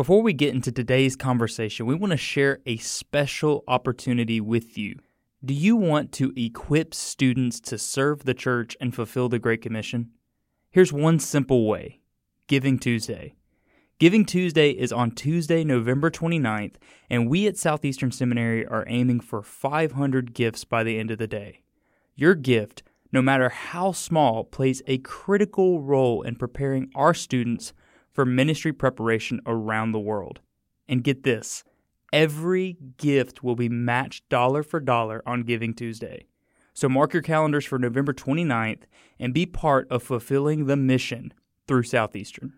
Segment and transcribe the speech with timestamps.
[0.00, 4.98] Before we get into today's conversation, we want to share a special opportunity with you.
[5.44, 10.12] Do you want to equip students to serve the church and fulfill the Great Commission?
[10.70, 12.00] Here's one simple way
[12.46, 13.34] Giving Tuesday.
[13.98, 16.76] Giving Tuesday is on Tuesday, November 29th,
[17.10, 21.26] and we at Southeastern Seminary are aiming for 500 gifts by the end of the
[21.26, 21.60] day.
[22.16, 22.82] Your gift,
[23.12, 27.74] no matter how small, plays a critical role in preparing our students
[28.12, 30.40] for ministry preparation around the world.
[30.88, 31.64] And get this
[32.12, 36.26] every gift will be matched dollar for dollar on Giving Tuesday.
[36.74, 38.82] So mark your calendars for November 29th
[39.18, 41.32] and be part of fulfilling the mission
[41.68, 42.54] through Southeastern.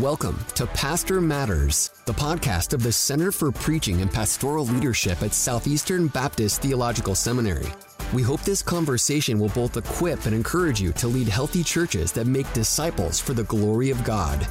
[0.00, 5.32] Welcome to Pastor Matters, the podcast of the Center for Preaching and Pastoral Leadership at
[5.32, 7.68] Southeastern Baptist Theological Seminary.
[8.12, 12.26] We hope this conversation will both equip and encourage you to lead healthy churches that
[12.26, 14.46] make disciples for the glory of God.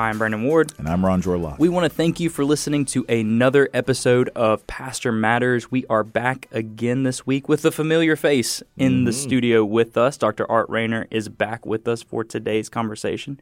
[0.00, 0.72] I'm Brandon Ward.
[0.78, 1.58] And I'm Ronjour Locke.
[1.58, 5.70] We want to thank you for listening to another episode of Pastor Matters.
[5.70, 9.04] We are back again this week with a familiar face in mm-hmm.
[9.04, 10.16] the studio with us.
[10.16, 10.50] Dr.
[10.50, 13.38] Art Rainer is back with us for today's conversation.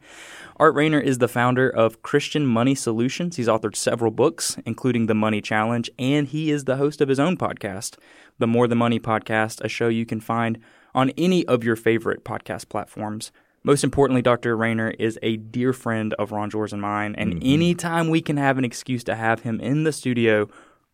[0.57, 3.37] Art Rainer is the founder of Christian Money Solutions.
[3.37, 7.21] He's authored several books, including The Money Challenge, and he is the host of his
[7.21, 7.97] own podcast,
[8.37, 10.59] the More the Money Podcast, a show you can find
[10.93, 13.31] on any of your favorite podcast platforms.
[13.63, 14.55] Most importantly, Dr.
[14.55, 17.53] Rainer is a dear friend of Ronjour's and mine, and mm-hmm.
[17.53, 20.47] anytime we can have an excuse to have him in the studio,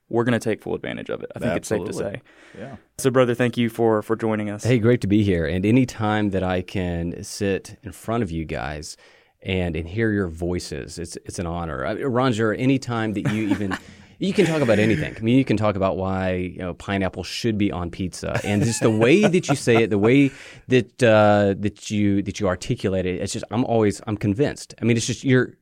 [0.10, 1.32] we're going to take full advantage of it.
[1.36, 1.90] I think Absolutely.
[1.90, 2.22] it's safe to say.
[2.60, 2.76] Yeah.
[2.98, 4.64] So, brother, thank you for for joining us.
[4.64, 5.46] Hey, great to be here.
[5.46, 8.98] And anytime that I can sit in front of you guys
[9.42, 11.86] and and hear your voices, it's it's an honor.
[11.86, 13.78] Uh, Ronjour, anytime that you even
[14.20, 15.16] You can talk about anything.
[15.18, 18.64] I mean, you can talk about why you know pineapple should be on pizza, and
[18.64, 20.32] just the way that you say it, the way
[20.68, 23.22] that uh, that you that you articulate it.
[23.22, 24.76] It's just I'm always I'm convinced.
[24.82, 25.54] I mean, it's just you're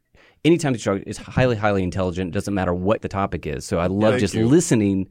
[0.46, 2.30] anytime that you talk, it's highly highly intelligent.
[2.30, 3.66] It doesn't matter what the topic is.
[3.66, 4.48] So I love just you.
[4.48, 5.10] listening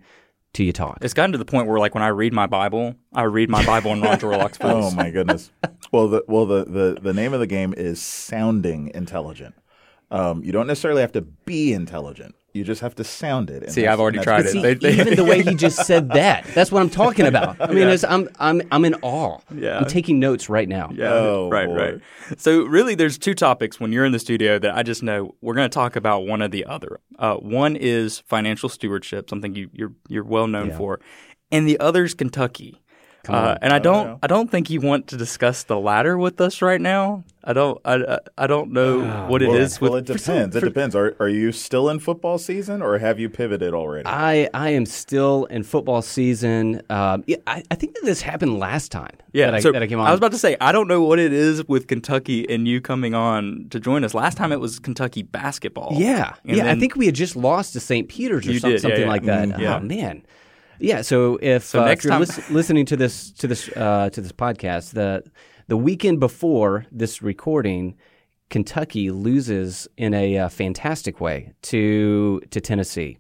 [0.55, 0.99] to you talk.
[1.01, 3.65] It's gotten to the point where, like, when I read my Bible, I read my
[3.65, 4.71] Bible in Ronjour Locke's voice.
[4.71, 5.51] Oh my goodness!
[5.91, 9.55] Well, the well the, the the name of the game is sounding intelligent.
[10.11, 12.35] Um, you don't necessarily have to be intelligent.
[12.55, 13.71] You just have to sound it.
[13.71, 14.51] See, I've already tried it.
[14.51, 17.57] See, they, they, even the way he just said that—that's what I'm talking about.
[17.59, 17.97] I mean, yeah.
[18.07, 19.39] I'm I'm I'm in awe.
[19.55, 20.91] Yeah, I'm taking notes right now.
[20.93, 21.75] Yeah, oh, right, boy.
[21.75, 22.01] right.
[22.41, 25.55] So really, there's two topics when you're in the studio that I just know we're
[25.55, 27.01] going to talk about one or the other.
[27.19, 30.77] Uh, one is financial stewardship, something you, you're you're well known yeah.
[30.77, 31.01] for,
[31.51, 32.82] and the other is Kentucky.
[33.29, 36.61] Uh, and I don't, I don't think you want to discuss the latter with us
[36.61, 37.25] right now.
[37.45, 39.81] I don't, I, I don't know uh, what well, it is.
[39.81, 40.57] Well, with, it depends.
[40.57, 40.95] For, it depends.
[40.95, 44.07] Are, are you still in football season, or have you pivoted already?
[44.07, 46.83] I, I am still in football season.
[46.89, 49.17] Um, yeah, I, I think that this happened last time.
[49.33, 50.07] Yeah, that I, so that I came on.
[50.07, 52.81] I was about to say I don't know what it is with Kentucky and you
[52.81, 54.15] coming on to join us.
[54.15, 55.91] Last time it was Kentucky basketball.
[55.93, 56.71] Yeah, yeah.
[56.71, 58.09] I think we had just lost to St.
[58.09, 59.11] Peter's or some, did, something yeah, yeah.
[59.11, 59.49] like that.
[59.49, 59.77] Mm, yeah.
[59.77, 60.23] Oh man.
[60.79, 61.03] Yeah.
[61.03, 64.33] So if, so uh, if you're lis- listening to this to this uh, to this
[64.33, 65.25] podcast, the
[65.69, 67.97] the weekend before this recording,
[68.51, 73.19] Kentucky loses in a uh, fantastic way to to Tennessee,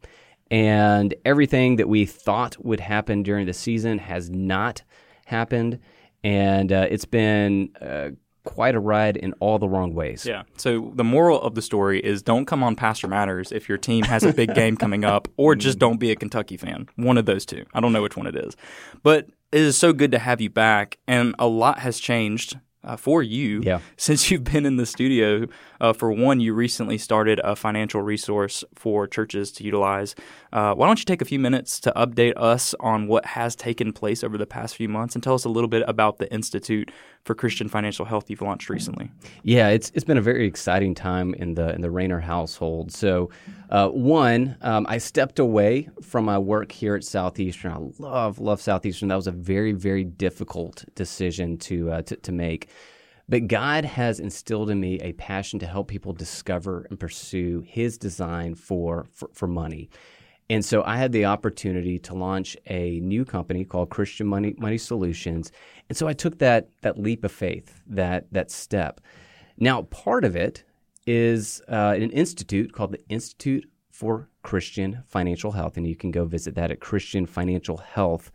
[0.50, 4.82] and everything that we thought would happen during the season has not
[5.26, 5.78] happened,
[6.24, 8.10] and uh, it's been uh,
[8.44, 10.26] quite a ride in all the wrong ways.
[10.26, 10.42] Yeah.
[10.56, 14.04] So the moral of the story is don't come on Pastor Matters if your team
[14.04, 16.88] has a big game coming up, or just don't be a Kentucky fan.
[16.96, 17.64] One of those two.
[17.74, 18.56] I don't know which one it is.
[19.02, 22.96] But it is so good to have you back, and a lot has changed uh,
[22.96, 23.80] for you yeah.
[23.96, 25.46] since you've been in the studio.
[25.80, 30.14] Uh, for one, you recently started a financial resource for churches to utilize.
[30.52, 33.92] Uh, why don't you take a few minutes to update us on what has taken
[33.92, 36.90] place over the past few months and tell us a little bit about the Institute
[37.24, 39.10] for Christian Financial Health you've launched recently?
[39.42, 42.92] Yeah, it's it's been a very exciting time in the in the Rainer household.
[42.92, 43.30] So,
[43.72, 47.72] uh, one, um, I stepped away from my work here at Southeastern.
[47.72, 49.08] I love love Southeastern.
[49.08, 52.68] That was a very very difficult decision to uh, to, to make.
[53.30, 57.96] But God has instilled in me a passion to help people discover and pursue His
[57.96, 59.88] design for, for, for money.
[60.50, 64.76] And so I had the opportunity to launch a new company called Christian Money Money
[64.76, 65.50] Solutions.
[65.88, 69.00] And so I took that that leap of faith, that that step.
[69.56, 70.62] Now, part of it
[71.06, 76.24] is uh, an institute called the Institute for Christian Financial Health, and you can go
[76.24, 78.30] visit that at Christian Financial Health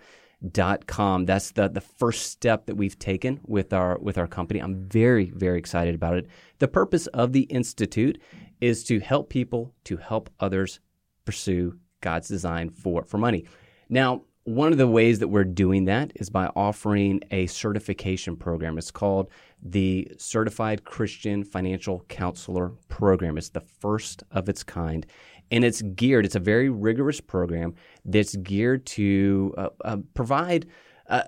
[0.51, 1.25] dot com.
[1.25, 4.59] That's the the first step that we've taken with our with our company.
[4.59, 6.27] I'm very very excited about it.
[6.59, 8.21] The purpose of the institute
[8.61, 10.79] is to help people to help others
[11.25, 13.45] pursue God's design for for money.
[13.89, 18.77] Now, one of the ways that we're doing that is by offering a certification program.
[18.77, 19.29] It's called
[19.61, 23.37] the Certified Christian Financial Counselor Program.
[23.37, 25.05] It's the first of its kind.
[25.51, 30.67] And it's geared, it's a very rigorous program that's geared to uh, uh, provide
[31.09, 31.23] uh,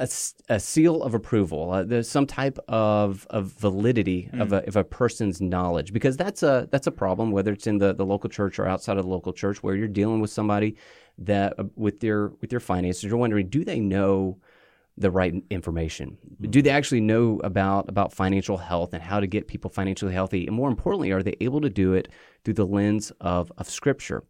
[0.00, 0.08] a,
[0.48, 4.40] a, seal of approval, uh, there's some type of, of validity mm.
[4.40, 7.78] of, a, of a person's knowledge, because that's a that's a problem, whether it's in
[7.78, 10.76] the, the local church or outside of the local church, where you're dealing with somebody
[11.18, 14.38] that uh, with their with their finances, you're wondering, do they know
[14.96, 16.16] the right information?
[16.40, 16.50] Mm.
[16.50, 20.46] Do they actually know about about financial health and how to get people financially healthy?
[20.46, 22.08] And more importantly, are they able to do it
[22.44, 24.24] through the lens of of Scripture?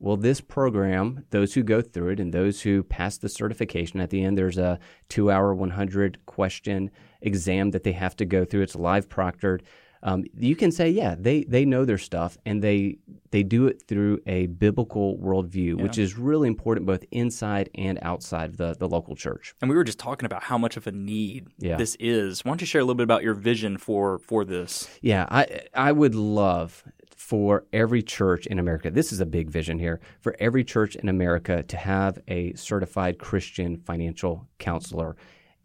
[0.00, 4.10] Well, this program, those who go through it and those who pass the certification, at
[4.10, 4.78] the end there's a
[5.08, 6.90] two hour, 100 question
[7.20, 8.62] exam that they have to go through.
[8.62, 9.62] It's live proctored.
[10.02, 12.98] Um, you can say, yeah, they, they know their stuff and they
[13.30, 15.82] they do it through a biblical worldview, yeah.
[15.82, 19.54] which is really important both inside and outside the, the local church.
[19.60, 21.76] And we were just talking about how much of a need yeah.
[21.76, 22.44] this is.
[22.44, 24.88] Why don't you share a little bit about your vision for for this?
[25.02, 26.84] Yeah, I I would love
[27.28, 31.10] for every church in America, this is a big vision here, for every church in
[31.10, 35.14] America to have a certified Christian financial counselor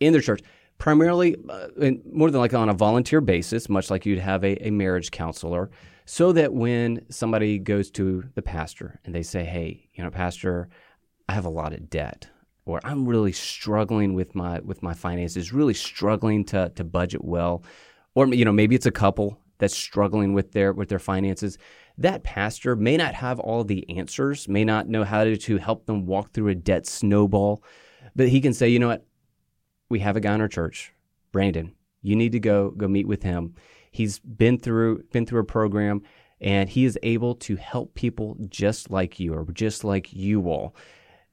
[0.02, 0.42] in their church.
[0.78, 1.70] Primarily, uh,
[2.12, 5.72] more than likely on a volunteer basis, much like you'd have a, a marriage counselor,
[6.04, 10.68] so that when somebody goes to the pastor and they say, Hey, you know, Pastor,
[11.30, 12.28] I have a lot of debt
[12.66, 17.64] or I'm really struggling with my with my finances, really struggling to to budget well,
[18.16, 21.58] or you know maybe it's a couple that's struggling with their with their finances,
[21.98, 25.86] that pastor may not have all the answers, may not know how to, to help
[25.86, 27.64] them walk through a debt snowball,
[28.14, 29.06] but he can say, you know what,
[29.90, 30.92] we have a guy in our church,
[31.32, 31.74] Brandon.
[32.02, 33.56] You need to go go meet with him.
[33.90, 36.02] He's been through been through a program
[36.42, 40.76] and he is able to help people just like you or just like you all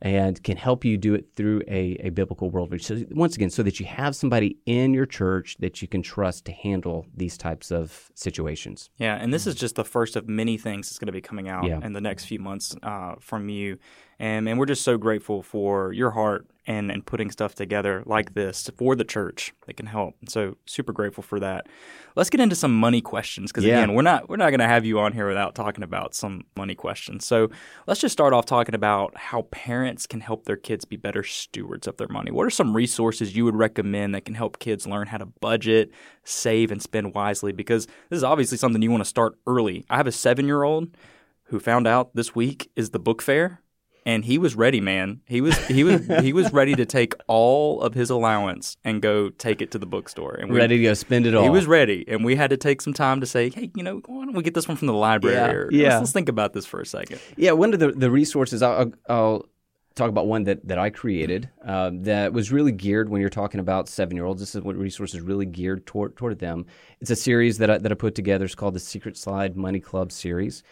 [0.02, 2.82] and can help you do it through a, a biblical worldview.
[2.82, 6.46] So once again, so that you have somebody in your church that you can trust
[6.46, 8.90] to handle these types of situations.
[8.98, 11.48] Yeah, and this is just the first of many things that's going to be coming
[11.48, 11.80] out yeah.
[11.82, 13.78] in the next few months uh, from you.
[14.18, 18.34] And, and we're just so grateful for your heart and, and putting stuff together like
[18.34, 20.14] this for the church that can help.
[20.28, 21.66] So super grateful for that.
[22.14, 23.78] Let's get into some money questions because yeah.
[23.78, 26.44] again, we're not we're not going to have you on here without talking about some
[26.56, 27.26] money questions.
[27.26, 27.50] So
[27.88, 31.88] let's just start off talking about how parents can help their kids be better stewards
[31.88, 32.30] of their money.
[32.30, 35.90] What are some resources you would recommend that can help kids learn how to budget,
[36.22, 37.50] save, and spend wisely?
[37.50, 39.84] Because this is obviously something you want to start early.
[39.90, 40.96] I have a seven year old
[41.44, 43.60] who found out this week is the book fair
[44.10, 45.20] and he was ready, man.
[45.24, 49.30] He was he was he was ready to take all of his allowance and go
[49.30, 50.34] take it to the bookstore.
[50.34, 51.44] And we, ready to go spend it all.
[51.44, 54.02] He was ready, and we had to take some time to say, hey, you know,
[54.06, 55.36] why don't we get this one from the library?
[55.36, 55.88] Yeah, or, yeah.
[55.88, 57.20] Let's, let's, think about this for a second.
[57.36, 59.46] Yeah, one of the the resources I'll, I'll
[59.94, 63.60] talk about one that, that I created uh, that was really geared when you're talking
[63.60, 64.40] about seven year olds.
[64.40, 66.66] This is what resources really geared toward toward them.
[67.00, 68.44] It's a series that I, that I put together.
[68.44, 70.64] It's called the Secret Slide Money Club series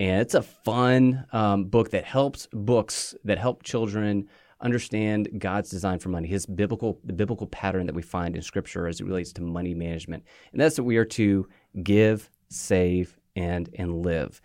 [0.00, 4.28] and it's a fun um, book that helps books that help children
[4.60, 8.86] understand God's design for money, His biblical the biblical pattern that we find in Scripture
[8.88, 11.48] as it relates to money management, and that's that we are to
[11.82, 14.40] give, save, and and live.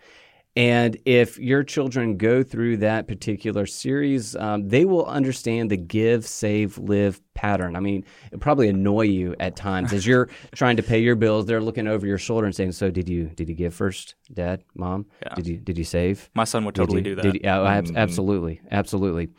[0.56, 6.26] And if your children go through that particular series, um, they will understand the give,
[6.26, 7.76] save, live pattern.
[7.76, 11.46] I mean, it probably annoy you at times as you're trying to pay your bills.
[11.46, 14.64] They're looking over your shoulder and saying, "So did you did you give first, Dad,
[14.74, 15.06] Mom?
[15.22, 15.34] Yeah.
[15.34, 17.24] Did you did you save?" My son would totally you, do that.
[17.26, 17.96] You, oh, mm-hmm.
[17.96, 19.30] Absolutely, absolutely.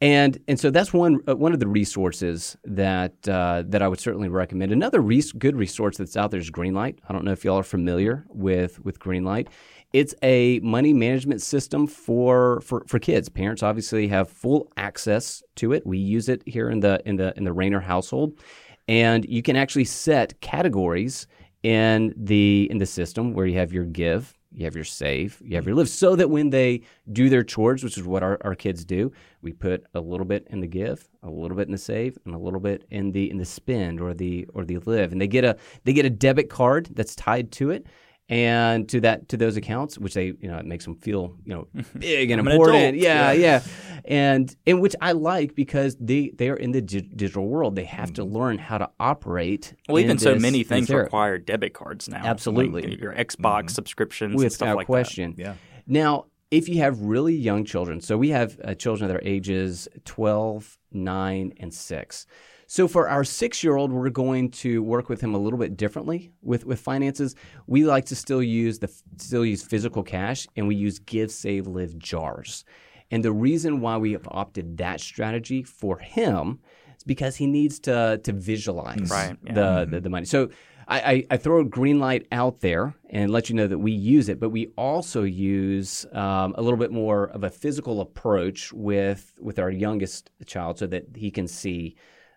[0.00, 4.00] And and so that's one uh, one of the resources that uh, that I would
[4.00, 4.72] certainly recommend.
[4.72, 6.98] Another res- good resource that's out there is Greenlight.
[7.08, 9.48] I don't know if y'all are familiar with with Greenlight.
[9.94, 13.28] It's a money management system for, for, for kids.
[13.28, 15.86] Parents obviously have full access to it.
[15.86, 18.40] We use it here in the in the in the Rainer household,
[18.88, 21.28] and you can actually set categories
[21.62, 25.54] in the in the system where you have your give, you have your save, you
[25.54, 26.82] have your live, so that when they
[27.12, 30.44] do their chores, which is what our, our kids do, we put a little bit
[30.50, 33.30] in the give, a little bit in the save, and a little bit in the
[33.30, 36.10] in the spend or the or the live, and they get a they get a
[36.10, 37.86] debit card that's tied to it
[38.28, 41.54] and to that to those accounts, which they you know it makes them feel you
[41.54, 42.96] know big and important.
[42.96, 43.62] Yeah, yeah, yeah,
[44.04, 47.76] and and which I like because they they are in the di- digital world.
[47.76, 49.74] They have mm to learn how to operate.
[49.88, 52.24] Well, even so, many things require debit cards now.
[52.24, 55.34] Absolutely, like your Xbox mm subscriptions Without and stuff like question.
[55.36, 55.42] that.
[55.42, 55.54] Yeah.
[55.86, 59.88] Now, if you have really young children, so we have uh, children that are ages
[60.04, 62.26] 12, 9, and 6.
[62.74, 65.76] So for our six year old, we're going to work with him a little bit
[65.76, 67.36] differently with, with finances.
[67.68, 71.68] We like to still use the still use physical cash and we use give, save,
[71.68, 72.64] live jars.
[73.12, 76.58] And the reason why we have opted that strategy for him
[76.96, 79.52] is because he needs to to visualize Right, yeah.
[79.52, 80.26] the, the the money.
[80.26, 80.48] So
[80.88, 84.28] I, I, I throw a Greenlight out there and let you know that we use
[84.28, 89.32] it, but we also use um, a little bit more of a physical approach with
[89.38, 91.94] with our youngest child, so that he can see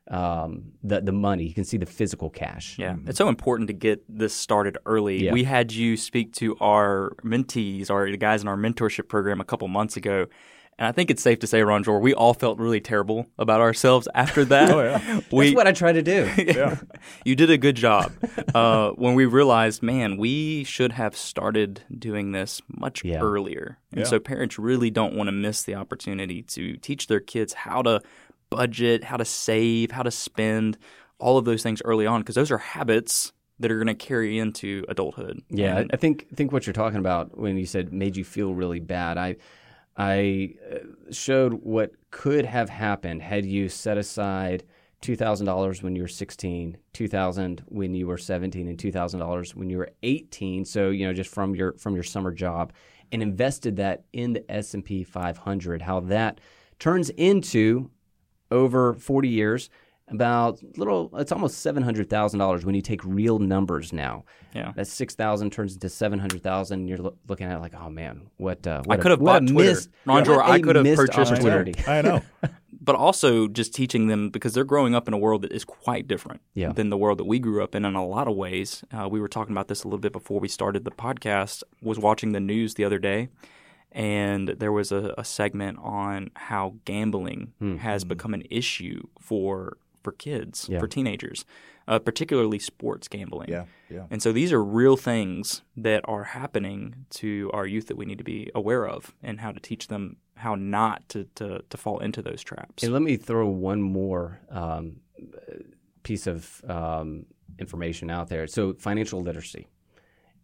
[0.09, 2.77] um, the the money, You can see the physical cash.
[2.79, 5.25] Yeah, it's so important to get this started early.
[5.25, 5.33] Yeah.
[5.33, 9.45] We had you speak to our mentees, our the guys in our mentorship program a
[9.45, 10.27] couple months ago,
[10.79, 14.07] and I think it's safe to say, Ronjour, we all felt really terrible about ourselves
[14.13, 14.69] after that.
[14.69, 15.19] Oh, yeah.
[15.31, 16.29] we, That's what I try to do.
[16.37, 16.77] yeah.
[17.25, 18.11] you did a good job
[18.53, 23.21] uh, when we realized, man, we should have started doing this much Yeah.
[23.21, 23.79] earlier.
[23.91, 24.05] And Yeah.
[24.05, 28.01] so parents really don't want to miss the opportunity to teach their kids how to
[28.49, 30.77] budget, how to save, how to spend,
[31.19, 34.37] all of those things early on, because those are habits that are going to carry
[34.37, 35.41] into adulthood.
[35.49, 38.15] Yeah, I- And- I think I think what you're talking about when you said made
[38.15, 39.17] you feel really bad.
[39.17, 39.37] I
[39.97, 40.77] I uh,
[41.11, 44.63] showed what could have happened had you set aside
[45.01, 48.91] two thousand dollars when you were sixteen, two thousand when you were seventeen, and two
[48.91, 50.65] thousand dollars when you were eighteen.
[50.65, 52.73] So you know, just from your from your summer job,
[53.11, 55.81] and invested that in the S and P 500.
[55.81, 56.39] How that
[56.77, 57.89] turns into
[58.51, 59.69] over 40 years
[60.09, 64.23] about little it's almost $700,000 when you take real numbers now.
[64.55, 64.71] Yeah.
[64.75, 68.83] That 6,000 turns into 700,000 you're lo- looking at it like, "Oh man, what uh,
[68.89, 69.71] I could have bought Twitter.
[69.71, 71.41] missed- Ron what Jor, could have purchased I know.
[71.63, 71.89] Twitter.
[71.89, 72.21] I know.
[72.81, 76.07] but also just teaching them because they're growing up in a world that is quite
[76.07, 76.71] different Yeah.
[76.71, 78.85] than the world that we grew up in in a lot of ways.
[78.93, 81.63] Uh, we were talking about this a little bit before we started the podcast.
[81.81, 83.27] Was watching the news the other day,
[83.91, 90.11] and there was a, a segment on how gambling has become an issue for for
[90.13, 90.79] kids, Yeah.
[90.79, 91.43] for teenagers,
[91.85, 93.49] uh, particularly sports gambling.
[93.49, 94.05] Yeah, yeah.
[94.09, 98.17] And so these are real things that are happening to our youth that we need
[98.19, 101.99] to be aware of and how to teach them how not to, to, to fall
[101.99, 102.83] into those traps.
[102.83, 104.97] And let me throw one more um,
[106.03, 107.25] piece of um,
[107.59, 108.47] information out there.
[108.47, 109.67] So, financial literacy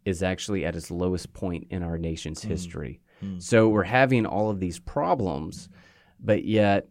[0.04, 3.00] is actually at its lowest point in our nation's history.
[3.38, 5.68] So, we're having all of these problems,
[6.20, 6.88] but yet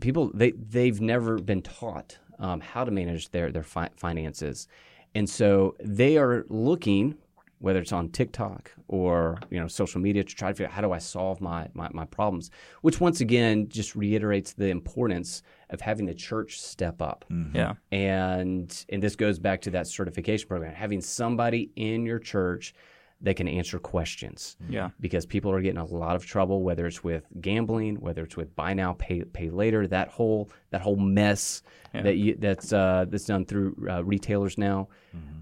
[0.00, 4.68] people they they've never been taught um, how to manage their their fi- finances,
[5.14, 7.16] and so they are looking.
[7.58, 10.82] Whether it's on TikTok or you know social media to try to figure out how
[10.82, 12.50] do I solve my, my my problems,
[12.82, 17.72] which once again just reiterates the importance of having the church step up yeah.
[17.90, 22.74] and and this goes back to that certification program having somebody in your church
[23.20, 24.56] that can answer questions.
[24.68, 24.90] Yeah.
[25.00, 28.54] because people are getting a lot of trouble whether it's with gambling whether it's with
[28.54, 33.24] buy now pay pay later that whole that whole mess that you that's uh, that's
[33.24, 34.88] done through uh, retailers now.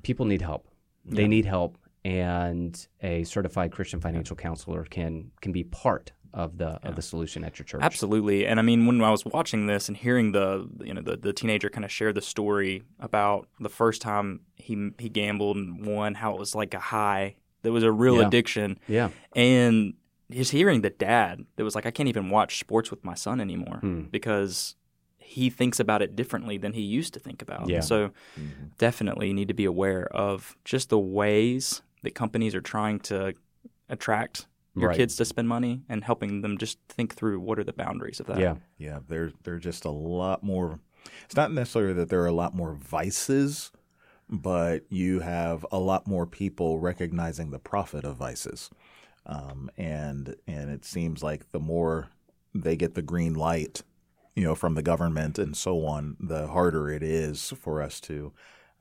[0.03, 0.69] People need help.
[1.05, 6.79] They need help and a certified christian financial counselor can can be part of the
[6.83, 7.81] of the solution at your church.
[7.83, 8.47] Absolutely.
[8.47, 11.33] And I mean, when I was watching this and hearing the you know the, the
[11.33, 16.15] teenager kind of share the story about the first time he he gambled and won,
[16.15, 18.27] how it was like a high, that was a real Yeah.
[18.29, 19.95] addiction, yeah and
[20.31, 23.41] just hearing the dad that was like, I can't even watch sports with my son
[23.41, 24.03] anymore Hmm.
[24.11, 24.75] because
[25.19, 27.69] he thinks about it differently than he used to think about.
[27.69, 27.81] Yeah.
[27.81, 28.11] So
[28.79, 33.35] definitely need to be aware of just the ways that companies are trying to
[33.89, 34.97] attract your Right.
[34.97, 38.27] kids to spend money and helping them just think through what are the boundaries of
[38.27, 38.39] that.
[38.39, 40.81] yeah Yeah, there there're just a lot more.
[41.27, 43.71] It's not necessarily that there are a lot more vices,
[44.29, 48.71] but you have a lot more people recognizing the profit of vices,
[49.27, 52.09] um, and and it seems like the more
[52.55, 53.83] they get the green light,
[54.35, 58.33] you know, from the government and so on, the harder it is for us to.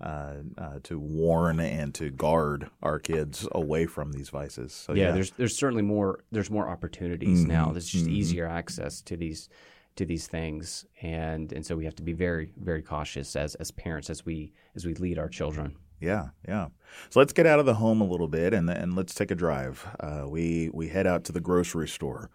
[0.01, 4.73] Uh, uh, to warn and to guard our kids away from these vices.
[4.73, 7.47] So, yeah, there's there's certainly more there's more opportunities Mm-hmm.
[7.51, 7.71] now.
[7.71, 9.47] There's just easier access to these
[9.95, 13.71] to these things, and and so we have to be very very cautious as as
[13.71, 15.75] parents as we as we lead our children.
[15.99, 16.67] Yeah, yeah.
[17.09, 19.35] So let's get out of the home a little bit and and let's take a
[19.35, 19.87] drive.
[19.99, 22.29] Uh, we we head out to the grocery store,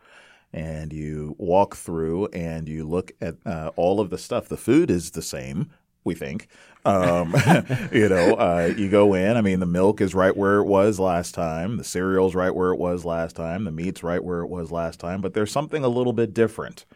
[0.52, 4.48] and you walk through and you look at uh, all of the stuff.
[4.48, 5.70] The food is the same.
[6.04, 6.48] We think,
[6.86, 7.34] um,
[7.92, 9.36] you know, uh, you go in.
[9.36, 11.76] I mean, the milk is right where it was last time.
[11.76, 13.64] The cereal's right where it was last time.
[13.64, 15.20] The meat's right where it was last time.
[15.20, 16.86] But there's something a little bit different.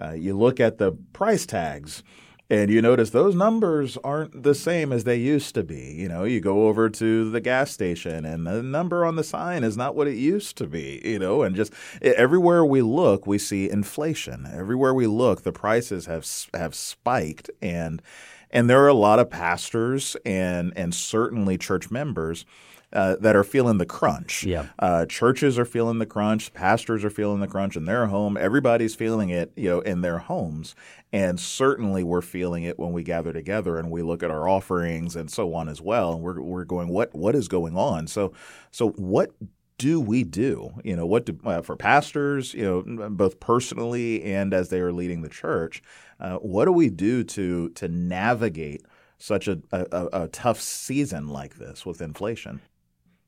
[0.00, 2.02] Uh, you look at the price tags
[2.50, 5.94] and you notice those numbers aren't the same as they used to be.
[5.96, 9.62] You know, you go over to the gas station and the number on the sign
[9.62, 13.38] is not what it used to be, you know, and just everywhere we look, we
[13.38, 14.48] see inflation.
[14.52, 18.02] Everywhere we look, the prices have have spiked and
[18.50, 22.44] and there are a lot of pastors and and certainly church members
[22.92, 24.44] uh, that are feeling the crunch.
[24.44, 24.66] Yeah.
[24.78, 26.52] Uh, churches are feeling the crunch.
[26.52, 28.36] Pastors are feeling the crunch in their home.
[28.36, 30.74] Everybody's feeling it, you know, in their homes.
[31.12, 35.16] And certainly we're feeling it when we gather together and we look at our offerings
[35.16, 36.14] and so on as well.
[36.14, 38.06] And we're, we're going, what what is going on?
[38.06, 38.32] So
[38.70, 39.30] so what
[39.78, 40.72] do we do?
[40.84, 44.92] You know, what do, uh, for pastors, you know, both personally and as they are
[44.92, 45.82] leading the church,
[46.20, 48.84] uh, what do we do to to navigate
[49.18, 52.60] such a, a, a tough season like this with inflation?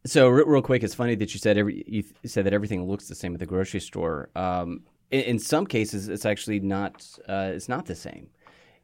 [0.04, 3.14] So real quick, it's funny that you said every you said that everything looks the
[3.14, 4.30] same at the grocery store.
[4.35, 7.06] Um, in, in, some cases, it's actually not.
[7.28, 8.28] Uh, it's not the same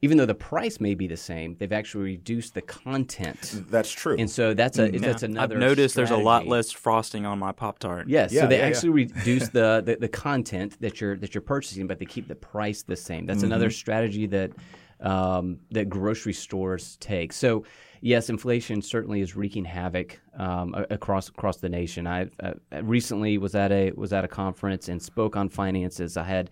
[0.00, 3.64] even though the price may be the same, they've actually reduced the content.
[3.68, 4.16] That's true.
[4.16, 5.00] And so that's a yeah.
[5.00, 5.56] that's another.
[5.56, 6.14] I've noticed strategy.
[6.14, 8.08] there's a lot less frosting on my Pop Tart.
[8.08, 11.42] Yes, yeah, so they yeah, actually reduce the, the, the content that you're that you're
[11.42, 13.26] purchasing, but they keep the price the same.
[13.26, 13.46] That's mm-hmm.
[13.46, 14.52] another strategy that
[15.00, 17.32] um, that grocery stores take.
[17.32, 17.64] So
[18.00, 22.06] yes, inflation certainly is wreaking havoc um, across across the nation.
[22.06, 26.16] I uh, recently was at a was at a conference and spoke on finances.
[26.16, 26.50] I had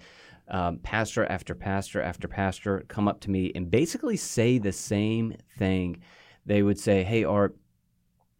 [0.48, 5.36] um, pastor after pastor after pastor come up to me and basically say the same
[5.58, 6.00] thing.
[6.44, 7.56] They would say, "Hey, Art,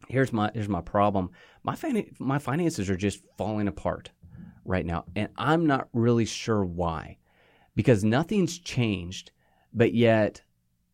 [0.07, 1.31] here's my here's my problem.
[1.63, 4.11] My fin- my finances are just falling apart
[4.63, 7.17] right now, and I'm not really sure why,
[7.75, 9.31] because nothing's changed,
[9.73, 10.41] but yet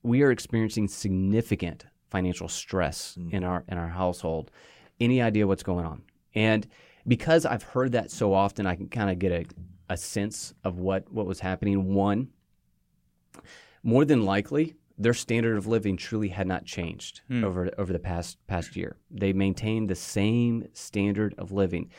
[0.01, 3.31] we are experiencing significant financial stress mm.
[3.33, 4.51] in our in our household.
[4.99, 6.03] Any idea what's going on?
[6.35, 6.67] And
[7.07, 9.45] because I've heard that so often, I can kind of get a
[9.89, 11.93] a sense of what, what was happening.
[11.93, 12.29] One,
[13.83, 17.43] more than likely, their standard of living truly had not changed hmm.
[17.43, 18.97] over over the past past year.
[19.09, 21.89] They maintained the same standard of living.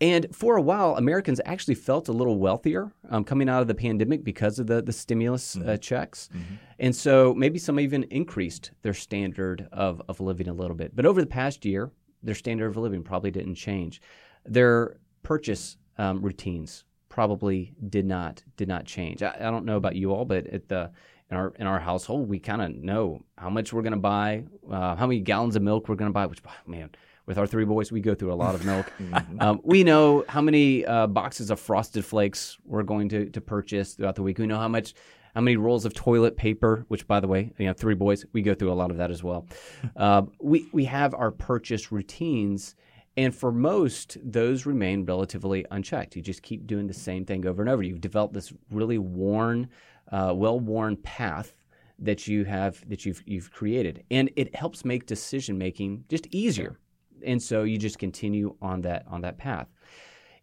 [0.00, 3.74] And for a while, Americans actually felt a little wealthier um, coming out of the
[3.74, 5.68] pandemic because of the, the stimulus uh, mm-hmm.
[5.70, 6.30] uh, checks.
[6.32, 6.54] Mm-hmm.
[6.78, 10.96] And so maybe some even increased their standard of, of living a little bit.
[10.96, 11.90] But over the past year,
[12.22, 14.00] their standard of living probably didn't change.
[14.46, 19.22] Their purchase um, routines probably did not did not change.
[19.22, 20.90] I, I, don't know about you all, but at the
[21.30, 24.44] in our in our household, we kind of know how much we're going to buy,
[24.70, 26.26] uh, how many gallons of milk we're going to buy.
[26.26, 26.90] Which man,
[27.30, 28.92] with our three boys, we go through a lot of milk.
[28.98, 29.40] mm-hmm.
[29.40, 33.94] um, we know how many uh, boxes of Frosted Flakes we're going to to purchase
[33.94, 34.38] throughout the week.
[34.38, 34.94] We know how much.
[35.32, 36.84] How many rolls of toilet paper?
[36.88, 39.12] Which, by the way, you know, three boys, we go through a lot of that
[39.12, 39.46] as well.
[39.96, 42.74] Uh, we we have our purchase routines,
[43.16, 46.16] and for most, those remain relatively unchecked.
[46.16, 47.80] You just keep doing the same thing over and over.
[47.84, 49.68] You've developed this really worn,
[50.10, 51.54] uh, well-worn path
[52.00, 56.76] that you have that you've you've created, and it helps make decision making just easier.
[57.24, 59.68] And so you just continue on that on that path.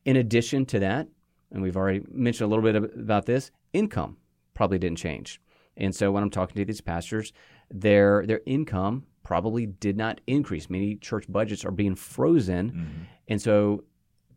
[0.06, 1.08] In addition to that,
[1.52, 4.18] and we've already mentioned a little bit about this, income
[4.54, 5.40] probably didn't change.
[5.78, 7.34] And so when I'm talking to these pastors,
[7.70, 10.70] their their income probably did not increase.
[10.70, 13.04] Many church budgets are being frozen, mm-hmm.
[13.28, 13.84] and so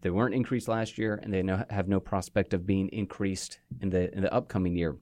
[0.02, 3.90] they weren't increased last year, and they no, have no prospect of being increased in
[3.90, 4.96] the in the upcoming year.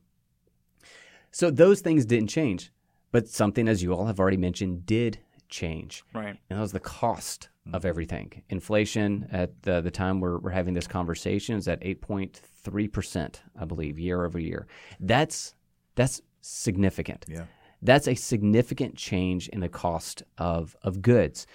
[1.31, 2.72] So those things didn't change,
[3.12, 5.18] but something, as you all have already mentioned, did
[5.49, 6.05] change.
[6.15, 7.75] Right, and that was the cost mm-hmm.
[7.77, 8.43] of everything.
[8.49, 12.89] Inflation at the, the time we're, we're having this conversation is at eight point three
[12.89, 14.67] percent, I believe, year over year.
[15.01, 15.55] That's
[15.95, 17.25] that's significant.
[17.29, 17.45] Yeah.
[17.81, 21.47] That's a significant change in the cost of, of goods.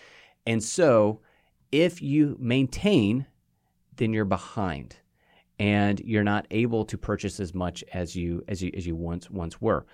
[0.48, 1.20] And so
[1.72, 3.26] if you maintain,
[3.98, 4.96] then you're behind
[5.60, 9.30] and you're not able to purchase as much as you as you as you once
[9.30, 9.86] once were.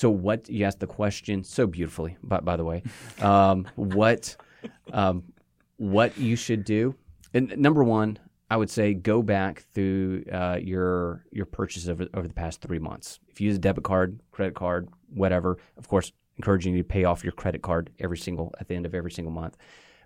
[0.00, 2.82] So what you asked the question so beautifully, by, by the way,
[3.20, 4.34] um, what
[4.94, 5.24] um,
[5.76, 6.94] what you should do.
[7.34, 12.26] And number one, I would say go back through uh, your your purchases over, over
[12.26, 13.20] the past three months.
[13.28, 17.04] If you use a debit card, credit card, whatever, of course, encouraging you to pay
[17.04, 19.58] off your credit card every single at the end of every single month.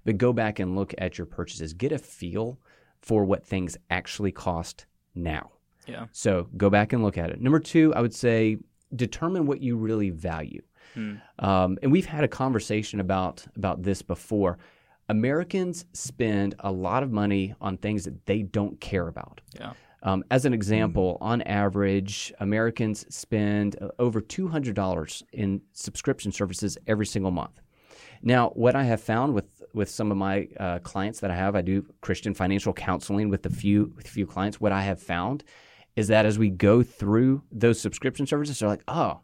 [0.04, 1.72] But go back and look at your purchases.
[1.72, 2.58] Get a feel
[3.00, 5.52] for what things actually cost now.
[5.86, 6.06] Yeah.
[6.10, 7.40] So go back and look at it.
[7.40, 8.58] Number two, I would say
[8.96, 10.62] determine what you really value.
[10.94, 11.14] Hmm.
[11.38, 14.58] Um, and we've had a conversation about about this before.
[15.08, 19.40] Americans spend a lot of money on things that they don't care about.
[19.54, 19.72] Yeah.
[20.02, 21.24] Um, as an example, mm.
[21.24, 27.60] on average, Americans spend uh, over $200 in subscription services every single month.
[28.22, 31.56] Now, what I have found with with some of my uh, clients that I have,
[31.56, 34.60] I do Christian financial counseling with a few with a few clients.
[34.60, 35.44] What I have found
[35.96, 39.20] is that as we go through those subscription services, they're like, "Oh,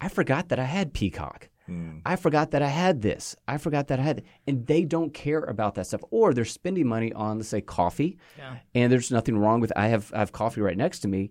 [0.00, 2.02] I forgot that I had Peacock." Mm.
[2.04, 3.34] I forgot that I had this.
[3.48, 6.86] I forgot that I had, and they don't care about that stuff, or they're spending
[6.86, 8.18] money on, let's say, coffee.
[8.36, 8.56] Yeah.
[8.74, 9.72] And there's nothing wrong with.
[9.76, 11.30] I have I have coffee right next to me,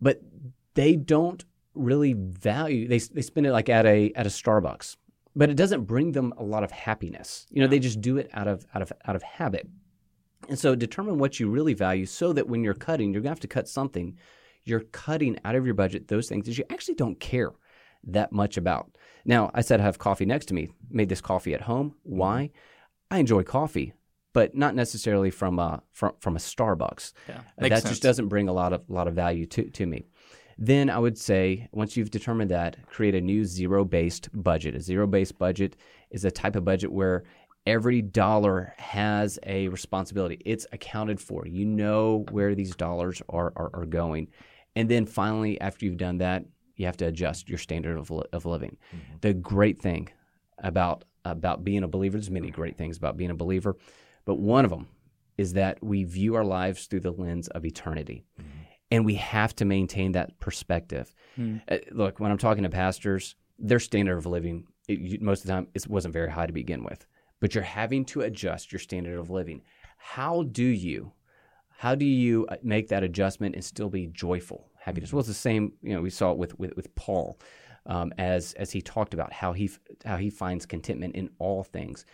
[0.00, 0.20] but
[0.74, 2.86] they don't really value.
[2.86, 4.96] They they spend it like at a at a Starbucks,
[5.34, 7.46] but it doesn't bring them a lot of happiness.
[7.50, 9.68] You know, they just do it out of out of out of habit.
[10.48, 13.36] And so determine what you really value so that when you're cutting, you're going to
[13.36, 14.18] have to cut something.
[14.64, 17.52] You're cutting out of your budget those things that you actually don't care
[18.04, 18.96] that much about.
[19.24, 20.70] Now, I said I have coffee next to me.
[20.90, 21.94] Made this coffee at home.
[22.02, 22.50] Why?
[23.10, 23.94] I enjoy coffee,
[24.32, 27.12] but not necessarily from a from, from a Starbucks.
[27.28, 27.90] Yeah, Uh, that sense.
[27.90, 30.06] just doesn't bring a lot of lot of value to to me.
[30.58, 34.74] Then I would say once you've determined that, create a new zero based budget.
[34.74, 35.76] A zero based budget
[36.10, 37.24] is a type of budget where
[37.66, 40.40] every dollar has a responsibility.
[40.44, 41.46] It's accounted for.
[41.46, 44.28] You know where these dollars are are, are going.
[44.76, 46.44] And then finally, after you've done that,
[46.76, 48.76] you have to adjust your standard of, li- of living.
[48.94, 49.16] Mm-hmm.
[49.20, 50.08] The great thing
[50.58, 53.76] about about being a believer, there's many great things about being a believer,
[54.24, 54.88] but one of them
[55.38, 58.24] is that we view our lives through the lens of eternity.
[58.40, 58.48] Mm-hmm.
[58.90, 61.12] And we have to maintain that perspective.
[61.34, 61.56] Hmm.
[61.68, 65.52] Uh, look, when I'm talking to pastors, their standard of living, it, most of the
[65.52, 67.04] time, it wasn't very high to begin with.
[67.40, 69.62] But you're having to adjust your standard of living.
[69.98, 71.12] How do you
[71.76, 75.12] how do you uh, make that adjustment and still be joyful, happiness?
[75.12, 75.72] Well, it's the same.
[75.82, 77.38] You know, we saw it with with, with Paul,
[77.86, 79.70] um, as as he talked about how he
[80.04, 82.06] how he finds contentment in all things.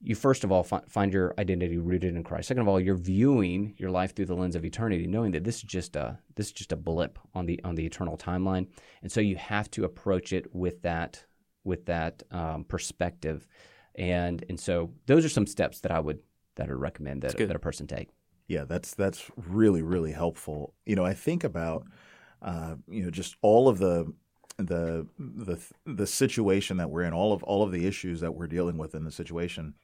[0.00, 2.46] You first of all fi- find your identity rooted in Christ.
[2.48, 5.56] Second of all, you're viewing your life through the lens of eternity, knowing that this
[5.56, 8.68] is just a this is just a blip on the on the eternal timeline,
[9.02, 11.24] and so you have to approach it with that
[11.64, 13.46] with that um, perspective,
[13.98, 16.20] and and so those are some steps that I would
[16.54, 18.08] that I would recommend that, that a person take.
[18.46, 20.72] Yeah, that's that's really really helpful.
[20.86, 21.84] You know, I think about
[22.40, 24.10] uh, you know just all of the
[24.56, 28.46] the the the situation that we're in, all of all of the issues that we're
[28.46, 29.74] dealing with in the situation.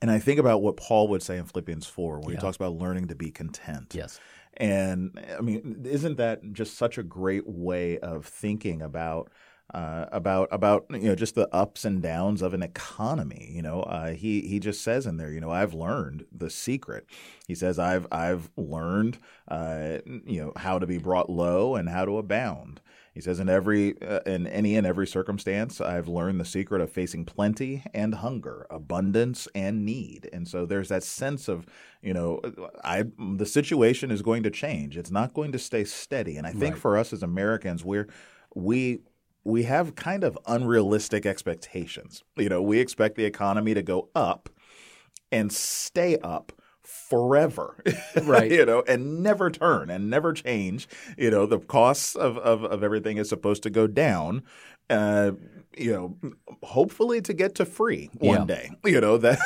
[0.00, 2.72] And I think about what Paul would say in Philippians 4 where he talks about
[2.72, 3.92] learning to be content.
[3.94, 4.18] Yes.
[4.56, 9.30] And I mean, isn't that just such a great way of thinking about
[9.72, 13.50] uh, about about you know just the ups and downs of an economy?
[13.52, 17.06] You know, uh, he he just says in there, you know, I've learned the secret.
[17.46, 22.04] He says I've I've learned uh, you know how to be brought low and how
[22.04, 22.80] to abound.
[23.14, 26.90] He says in every uh, in any and every circumstance, I've learned the secret of
[26.90, 30.30] facing plenty and hunger, abundance and need.
[30.32, 31.66] And so there's that sense of,
[32.00, 32.40] you know,
[32.84, 33.04] I
[33.36, 34.96] the situation is going to change.
[34.96, 36.38] It's not going to stay steady.
[36.38, 36.80] And I think Right.
[36.80, 38.08] for us as Americans, we're
[38.54, 39.00] we
[39.44, 42.22] we have kind of unrealistic expectations.
[42.36, 44.48] You know, we expect the economy to go up
[45.30, 46.52] and stay up
[46.82, 47.82] forever.
[48.22, 48.50] Right.
[48.52, 50.86] you know, and never turn and never change.
[51.16, 54.42] You know, the costs of, of, of everything is supposed to go down.
[54.90, 55.32] Uh,
[55.78, 56.16] you know,
[56.62, 58.44] hopefully to get to free one Yeah.
[58.56, 58.70] day.
[58.84, 59.38] You know that.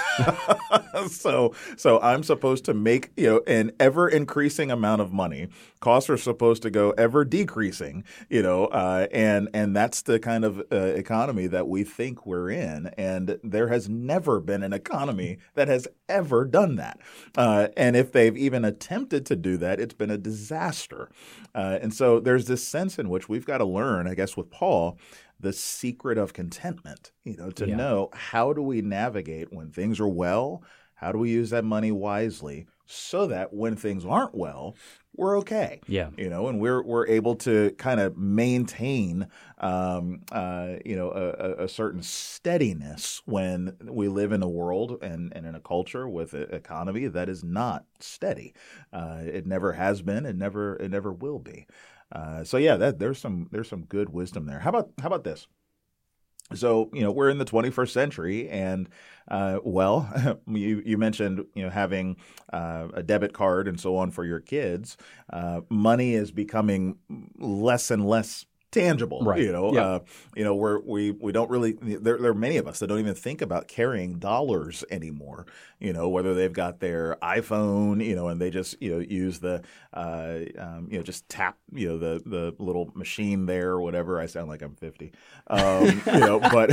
[1.11, 5.46] so so I'm supposed to make you know an ever increasing amount of money.
[5.81, 8.03] Costs are supposed to go ever decreasing.
[8.29, 12.51] You know, uh, and and that's the kind of uh, economy that we think we're
[12.51, 12.88] in.
[12.99, 16.99] And there has never been an economy that has ever done that.
[17.37, 21.11] Uh, and if they've even attempted to do that, it's been a disaster.
[21.55, 24.51] Uh, and so there's this sense in which we've got to learn, I guess, with
[24.51, 24.99] Paul,
[25.38, 27.12] the secret of contentment.
[27.25, 27.77] You know, to Yeah.
[27.77, 30.62] know how do we navigate when things are well.
[30.94, 34.77] How do we use that money wisely so that when things aren't well,
[35.16, 35.81] we're okay?
[35.88, 36.11] Yeah.
[36.16, 41.64] you know, and we're we're able to kind of maintain, um, uh, you know, a,
[41.64, 46.35] a- certain steadiness when we live in a world and, and in a culture with
[46.35, 48.55] an economy that is not steady.
[48.92, 50.26] Uh, it never has been.
[50.26, 51.66] It never it never will be.
[52.12, 54.61] Uh, so yeah, that there's some there's some good wisdom there.
[54.61, 55.48] How about how about this?
[56.54, 58.88] So you know we're in the 21st century, and
[59.28, 62.16] uh, well, you you mentioned you know having
[62.52, 64.96] uh, a debit card and so on for your kids.
[65.30, 66.98] Uh, money is becoming
[67.38, 69.22] less and less tangible.
[69.22, 69.40] Right.
[69.40, 70.00] You know, uh,
[70.35, 71.72] you know we're, we we don't really.
[71.81, 75.46] There, there are many of us that don't even think about carrying dollars anymore.
[75.79, 79.40] You know, whether they've got their iPhone, you know, and they just you know use
[79.40, 83.81] the uh, um, you know just tap you know the the little machine there or
[83.81, 84.20] whatever.
[84.20, 85.12] I sound like I'm 50,
[85.48, 86.70] um, you know, but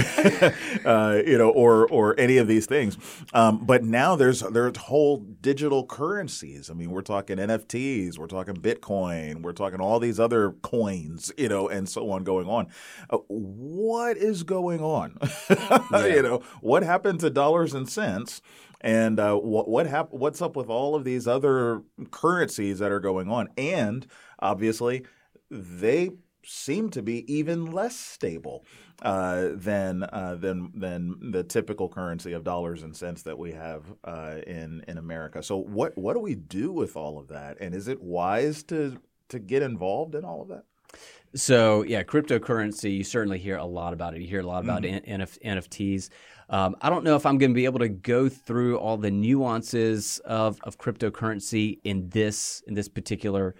[0.85, 2.97] uh, you know, or or any of these things.
[3.33, 6.69] Um, but now there's there's whole digital currencies.
[6.69, 11.49] I mean, we're talking NFTs, we're talking Bitcoin, we're talking all these other coins, you
[11.49, 12.67] know, and so on going on.
[13.09, 15.17] Uh, what is going on?
[15.93, 18.41] you know, what happened to dollars and cents?
[18.81, 22.99] And uh, what what hap- What's up with all of these other currencies that are
[22.99, 23.47] going on?
[23.57, 24.05] And
[24.39, 25.05] obviously,
[25.49, 26.09] they
[26.45, 28.65] seem to be even less stable
[29.01, 33.85] uh, than uh, than than the typical currency of dollars and cents that we have
[34.03, 35.41] uh, in in America.
[35.41, 37.57] So what what do we do with all of that?
[37.59, 38.97] And is it wise to
[39.29, 40.65] to get involved in all of that?
[41.35, 42.97] So yeah, cryptocurrency.
[42.97, 44.21] You certainly hear a lot about it.
[44.21, 45.21] You hear a lot about Mm-hmm.
[45.21, 46.09] NF- NFTs.
[46.49, 49.09] Um, I don't know if I'm going to be able to go through all the
[49.09, 53.55] nuances of, of cryptocurrency in this in this particular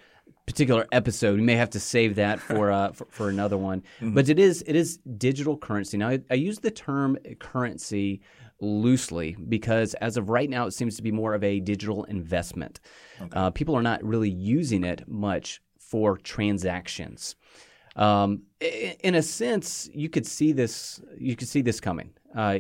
[0.46, 1.36] particular episode.
[1.40, 3.82] We may have to save that for uh, for, for another one.
[4.02, 4.14] Mm-hmm.
[4.14, 5.98] But it is it is digital currency.
[5.98, 8.22] Now I, I use the term currency
[8.60, 12.80] loosely because as of right now, it seems to be more of a digital investment.
[13.32, 17.36] Uh, people are not really using it much for transactions.
[17.96, 21.02] Um, in a sense, you could see this.
[21.18, 22.12] You could see this coming.
[22.36, 22.60] Uh,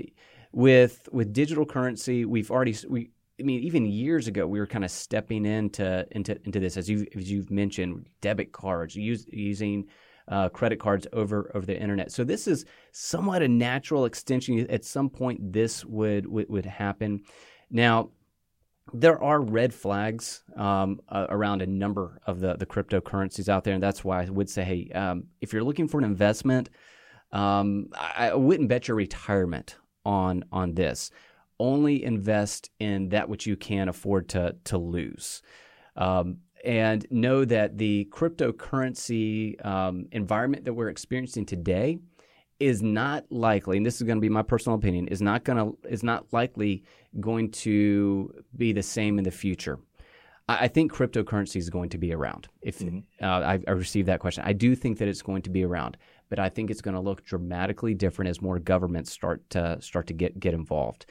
[0.51, 3.11] with with digital currency, we've already we.
[3.39, 6.87] I mean, even years ago, we were kind of stepping into into into this, as
[6.89, 9.87] you as you've mentioned, debit cards, use, using
[10.27, 12.11] uh, credit cards over over the internet.
[12.11, 14.69] So this is somewhat a natural extension.
[14.69, 17.21] At some point, this would would, would happen.
[17.71, 18.11] Now,
[18.91, 23.73] there are red flags um, uh, around a number of the, the cryptocurrencies out there,
[23.73, 26.69] and that's why I would say, hey, um, if you're looking for an investment,
[27.31, 31.11] um, I, I wouldn't bet your retirement on on this.
[31.59, 35.41] Only invest in that which you can afford to to lose,
[35.95, 41.99] um, and know that the cryptocurrency um, environment that we're experiencing today
[42.63, 45.57] is not likely, and this is going to be my personal opinion, is not going
[45.57, 46.83] to is not likely
[47.19, 49.79] going to be the same in the future.
[50.47, 52.47] I, I think cryptocurrency is going to be around.
[52.61, 55.63] If uh, I, I received that question, I do think that it's going to be
[55.65, 55.97] around,
[56.29, 60.07] but I think it's going to look dramatically different as more governments start to start
[60.07, 61.05] to get get involved.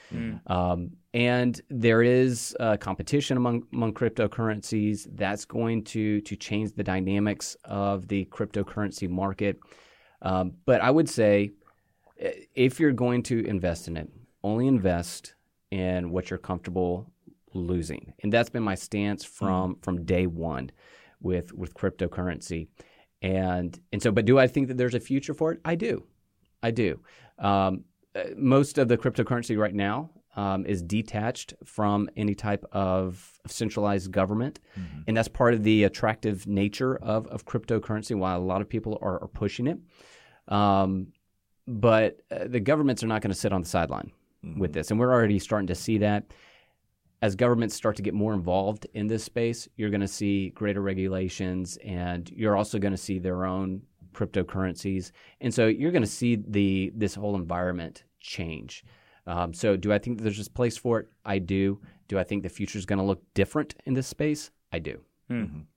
[0.47, 6.85] Um, and there is uh, competition among among cryptocurrencies that's going to to change the
[6.95, 9.59] dynamics of the cryptocurrency market.
[10.23, 11.51] Um, but I would say
[12.55, 14.09] if you're going to invest in it,
[14.43, 15.35] only invest
[15.71, 17.11] in what you're comfortable
[17.55, 20.71] losing, and that's been my stance from from day one
[21.21, 22.69] with with cryptocurrency.
[23.21, 25.61] And and so, but do I think that there's a future for it?
[25.65, 26.05] I do,
[26.63, 27.01] I do.
[27.39, 33.41] Um, uh, most of the cryptocurrency right now um, is detached from any type of
[33.47, 34.61] centralized government,
[35.07, 38.17] and that's part of the attractive nature of, of cryptocurrency.
[38.17, 39.79] Why a lot of people are, are pushing it,
[40.48, 41.09] um,
[41.66, 44.11] but uh, the governments are not going to sit on the sideline
[44.57, 46.24] with this, and we're already starting to see that.
[47.20, 50.83] As governments start to get more involved in this space, you're going to see greater
[50.83, 56.09] regulations, and you're also going to see their own cryptocurrencies, and so you're going to
[56.09, 58.85] see the this whole environment change.
[59.26, 61.09] Um, so, do I think that there's a place for it?
[61.24, 61.81] I do.
[62.09, 64.50] Do I think the future is going to look different in this space?
[64.72, 65.00] I do.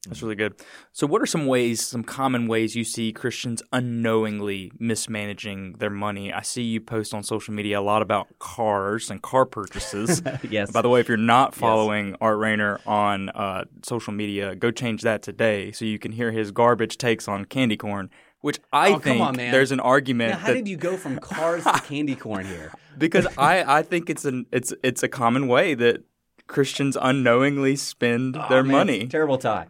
[0.07, 0.53] That's really good.
[0.91, 6.31] So, what are some ways, some common ways you see Christians unknowingly mismanaging their money?
[6.33, 10.21] I see you post on social media a lot about cars and car purchases.
[10.49, 10.71] Yes.
[10.71, 15.01] By the way, if you're not following Art Rainer on uh, social media, go change
[15.01, 18.09] that today so you can hear his garbage takes on candy corn.
[18.41, 21.17] Which I Oh, think on, there's an argument Now, how that did you go from
[21.17, 22.71] cars to candy corn here?
[22.97, 26.03] because I, I think it's an it's it's a common way that
[26.47, 29.07] Christians unknowingly spend their Oh, man, money.
[29.07, 29.67] Terrible tie.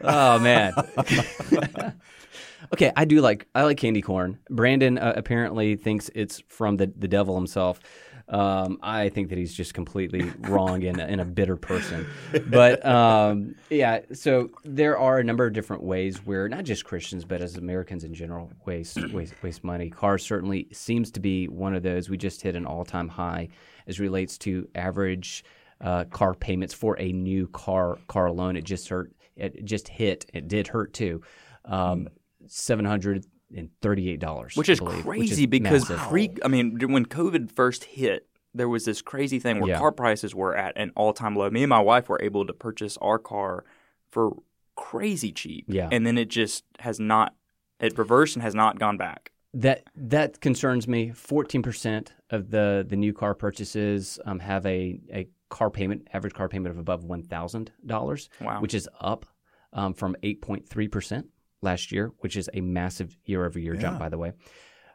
[0.00, 0.72] Oh man.
[2.72, 4.38] okay, I do like I like candy corn.
[4.50, 7.80] Brandon uh, apparently thinks it's from the the devil himself.
[8.28, 12.06] Um, I think that he's just completely wrong and, a- and a bitter person.
[12.48, 17.24] But um, yeah, so there are a number of different ways where not just Christians,
[17.24, 19.88] but as Americans in general, waste waste, waste money.
[19.88, 22.10] Cars certainly seems to be one of those.
[22.10, 23.48] We just hit an all time high
[23.86, 25.42] as relates to average
[25.80, 28.56] uh, car payments for a new car car alone.
[28.56, 29.12] It just hurt.
[29.36, 30.26] It just hit.
[30.34, 31.22] It did hurt too.
[31.64, 32.08] Um,
[32.46, 37.84] Seven hundred and thirty-eight dollars, which is crazy because pre I mean when COVID first
[37.84, 39.78] hit there was this crazy thing where Yeah.
[39.78, 41.50] car prices were at an all-time low.
[41.50, 43.64] Me and my wife were able to purchase our car
[44.10, 44.32] for
[44.74, 45.66] crazy cheap.
[45.68, 45.88] Yeah.
[45.92, 47.34] And then it just has not
[47.80, 49.32] it reversed and has not gone back.
[49.52, 51.10] that that concerns me.
[51.10, 56.34] Fourteen percent of the the new car purchases um, have a a car payment average
[56.34, 58.60] car payment of above one thousand dollars, Wow.
[58.60, 59.26] which is up
[59.72, 61.26] um, from eight point three percent
[61.62, 64.32] last year, which is a massive year over year jump, by the way.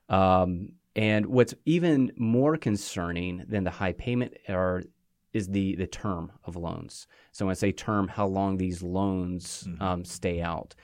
[0.10, 4.84] Um, and what's even more concerning than the high payment are
[5.34, 7.08] is the the term of loans.
[7.32, 10.76] So when I say term, how long these loans um, stay out.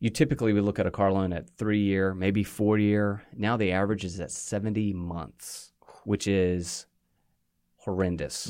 [0.00, 3.24] You typically would look at a car loan at three year, maybe four year.
[3.34, 5.72] Now the average is at seventy months,
[6.04, 6.86] which is
[7.78, 8.48] horrendous.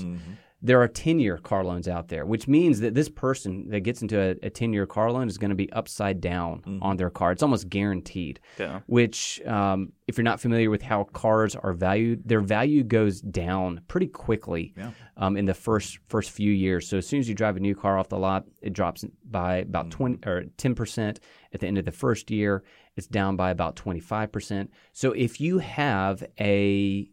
[0.61, 4.03] there are 10 year car loans out there, which means that this person that gets
[4.03, 6.83] into a 10 year car loan is going to be upside down mm-hmm.
[6.83, 7.31] on their car.
[7.31, 8.41] It's almost guaranteed.
[8.59, 8.81] Yeah.
[8.87, 13.83] Which, um, if you're not familiar with how cars are valued, their value goes down
[13.87, 14.91] pretty quickly yeah.
[15.17, 16.89] um, in the first first few years.
[16.89, 19.59] So as soon as you drive a new car off the lot, it drops by
[19.59, 20.19] about mm-hmm.
[20.19, 21.19] 20 or 10%
[21.53, 22.65] at the end of the first year.
[22.97, 24.69] It's down by about 25%.
[24.93, 27.09] So if you have a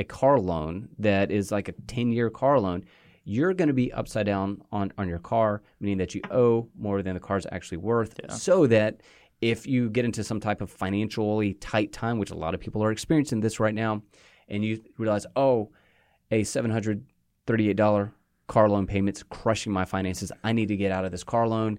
[0.00, 2.84] a car loan that is like a 10 year car loan,
[3.24, 7.02] you're going to be upside down on, on your car, meaning that you owe more
[7.02, 8.32] than the car's actually worth, yeah.
[8.32, 9.02] so that
[9.42, 12.82] if you get into some type of financially tight time, which a lot of people
[12.82, 14.02] are experiencing this right now,
[14.48, 15.70] and you realize, oh,
[16.30, 18.12] a $738
[18.48, 20.32] car loan payment's crushing my finances.
[20.42, 21.78] I need to get out of this car loan.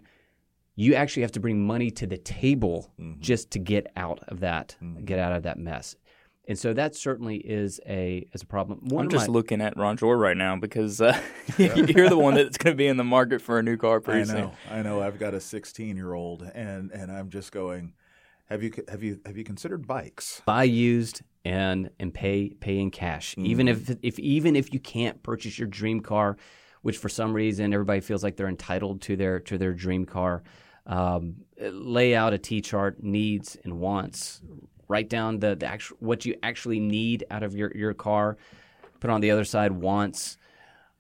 [0.76, 3.20] You actually have to bring money to the table mm-hmm.
[3.20, 5.04] just to get out of that, mm-hmm.
[5.06, 5.96] get out of that mess
[6.52, 8.80] and so that certainly is a is a problem.
[8.90, 11.18] One I'm just my, looking at Ronjour right now because uh,
[11.58, 14.30] you're the one that's going to be in the market for a new car pretty
[14.30, 14.78] I know, soon.
[14.78, 15.02] I know.
[15.02, 17.94] I've got a 16 year old, and and I'm just going.
[18.48, 20.42] Have you have you have you considered bikes?
[20.46, 23.32] Buy used and and pay pay in cash.
[23.32, 23.46] Mm-hmm.
[23.46, 26.36] Even if if even if you can't purchase your dream car,
[26.82, 30.44] which for some reason everybody feels like they're entitled to their to their dream car.
[30.86, 34.42] Um, lay out a T chart, needs and wants,
[34.92, 38.38] write down the, the actual, what you actually need out of your, your car,
[39.00, 40.38] put on the other side wants.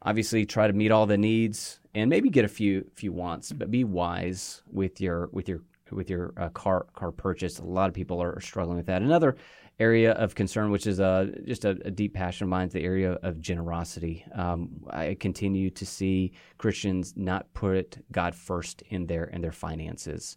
[0.02, 3.70] Obviously, try to meet all the needs and maybe get a few few wants, but
[3.70, 7.60] be wise with your with your with your uh, car car purchase.
[7.60, 9.02] A lot of people are struggling with that.
[9.02, 9.36] Another
[9.80, 12.84] area of concern, which is uh, just a, a, deep passion of mine, is the
[12.84, 14.24] area of generosity.
[14.36, 20.36] Um, I continue to see Christians not put God first in their in their finances.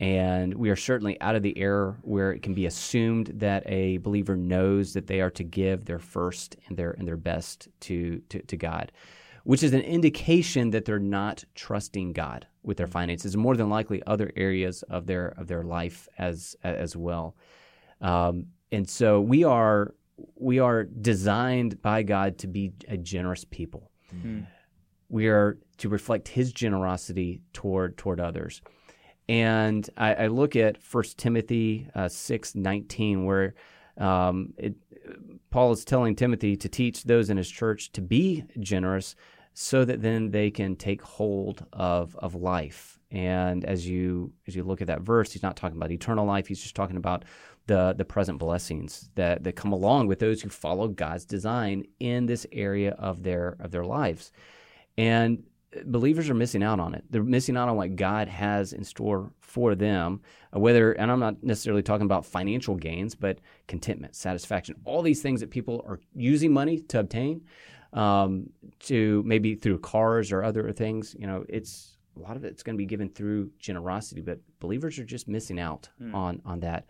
[0.00, 3.98] And we are certainly out of the era where it can be assumed that a
[3.98, 8.20] believer knows that they are to give their first and their and their best to,
[8.28, 8.90] to, to God,
[9.44, 13.36] which is an indication that they're not trusting God with their finances.
[13.36, 17.36] More than likely, other areas of their of their life as as well.
[18.00, 19.94] Um, and so we are
[20.36, 23.90] we are designed by God to be a generous people.
[24.14, 24.40] Mm-hmm.
[25.08, 28.62] We are to reflect His generosity toward toward others.
[29.32, 33.54] And I, I look at 1 Timothy uh, 6 19, where
[33.96, 34.74] um, it,
[35.50, 39.16] Paul is telling Timothy to teach those in his church to be generous
[39.54, 42.98] so that then they can take hold of, of life.
[43.10, 46.46] And as you as you look at that verse, he's not talking about eternal life.
[46.46, 47.24] He's just talking about
[47.68, 52.26] the the present blessings that, that come along with those who follow God's design in
[52.26, 54.30] this area of their of their lives.
[54.98, 55.44] And
[55.84, 57.04] believers are missing out on it.
[57.10, 60.20] They're missing out on what God has in store for them.
[60.54, 65.22] Uh, whether, and I'm not necessarily talking about financial gains, but contentment, satisfaction, all these
[65.22, 67.42] things that people are using money to obtain,
[67.92, 71.14] um, to maybe through cars or other things.
[71.18, 74.98] You know, it's a lot of it's going to be given through generosity, but believers
[74.98, 76.14] are just missing out mm.
[76.14, 76.86] on on that.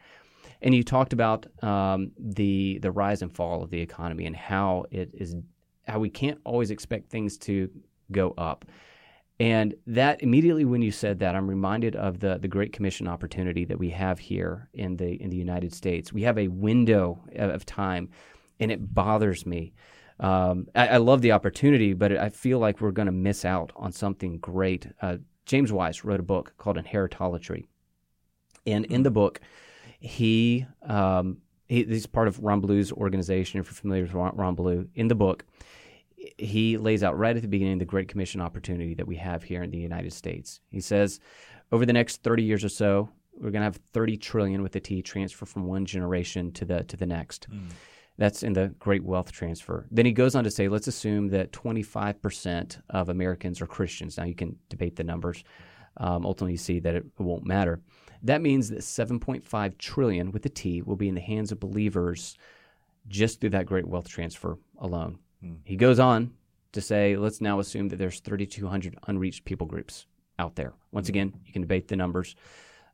[0.61, 4.85] And you talked about um, the the rise and fall of the economy and how
[4.91, 5.37] it is
[5.87, 7.69] how we can't always expect things to
[8.13, 8.65] go up.
[9.41, 13.65] And that immediately when you said that, I'm reminded of the, the Great Commission opportunity
[13.65, 16.13] that we have here in the in the United States.
[16.13, 18.11] We have a window of time,
[18.61, 19.73] and it bothers me.
[20.21, 23.73] Um, I, I, love the opportunity, but I feel like we're going to miss out
[23.75, 24.87] on something great.
[25.01, 27.67] Uh, James Weiss wrote a book called Inheritolatry,
[28.65, 29.41] and in the book,
[29.99, 33.59] he, um, he he's part of Ron Blue's organization.
[33.59, 35.45] If you're familiar with Ron, Ron Blue, in the book,
[36.39, 39.63] he lays out right at the beginning the Great Commission opportunity that we have here
[39.63, 40.61] in the United States.
[40.71, 41.21] He says,
[41.71, 44.81] over the next 30 years or so, we're going to have 30 trillion with the
[44.81, 47.49] T transfer from one generation to the to the next.
[47.51, 47.71] Mm.
[48.19, 49.87] That's in the great wealth transfer.
[49.91, 54.19] Then he goes on to say, let's assume that 25% of Americans are Christians.
[54.19, 55.43] Now you can debate the numbers.
[55.97, 57.81] Um, ultimately, you see that it won't matter.
[58.23, 62.37] That means that 7.5 trillion with the T will be in the hands of believers
[63.09, 65.19] just through that great wealth transfer alone.
[65.43, 65.55] Hmm.
[65.65, 66.33] He goes on
[66.73, 70.07] to say, let's now assume that there's 3,200 unreached people groups
[70.39, 70.73] out there.
[70.91, 71.13] Once hmm.
[71.13, 72.35] again, you can debate the numbers.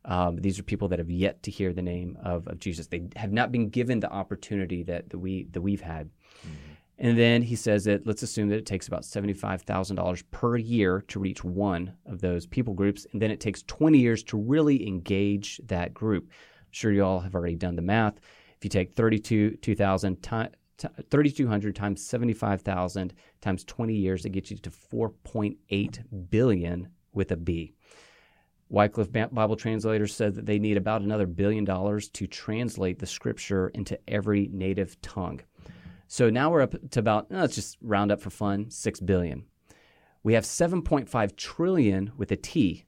[0.05, 2.87] Um, these are people that have yet to hear the name of, of Jesus.
[2.87, 6.09] They have not been given the opportunity that, that we that we've had.
[6.41, 6.73] Mm-hmm.
[7.01, 10.57] And then he says that let's assume that it takes about seventy-five thousand dollars per
[10.57, 14.37] year to reach one of those people groups, and then it takes twenty years to
[14.37, 16.25] really engage that group.
[16.31, 18.19] I'm sure you all have already done the math.
[18.57, 20.23] If you take thirty-two two thousand
[20.79, 27.75] 3,200 times 75,000 times 20 years, it gets you to 4.8 billion with a B.
[28.71, 33.69] Wycliffe Bible translators said that they need about another billion dollars to translate the scripture
[33.69, 35.41] into every native tongue.
[36.07, 39.45] So now we're up to about oh, let's just round up for fun, six billion.
[40.23, 42.85] We have 7.5 trillion with a T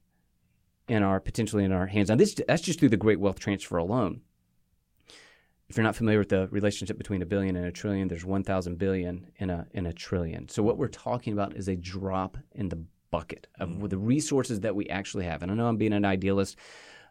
[0.89, 2.11] in our potentially in our hands.
[2.11, 4.21] Now this that's just through the great wealth transfer alone.
[5.71, 8.77] If you're not familiar with the relationship between a billion and a trillion, there's 1,000
[8.77, 10.49] billion in a in a trillion.
[10.49, 13.89] So what we're talking about is a drop in the bucket of mm.
[13.89, 15.45] the resources that we actually have.
[15.45, 16.57] And I know I'm being an idealist,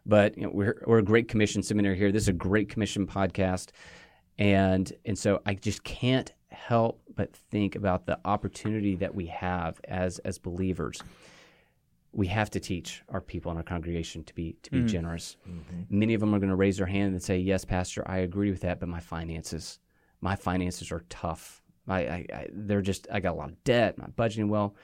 [0.04, 2.12] but you know, we're we're a great commission seminary here.
[2.12, 3.70] This is a great commission podcast,
[4.38, 9.80] and and so I just can't help but think about the opportunity that we have
[9.84, 11.02] as as believers
[12.12, 14.88] we have to teach our people in our congregation to be to be mm.
[14.88, 15.36] generous.
[15.48, 15.98] Mm-hmm.
[15.98, 18.50] Many of them are going to raise their hand and say, "Yes, Pastor, I agree
[18.50, 19.78] with that, but my finances,
[20.20, 21.62] my finances are tough.
[21.88, 23.98] I, I, I they're just I got a lot of debt.
[23.98, 24.74] Not budgeting well.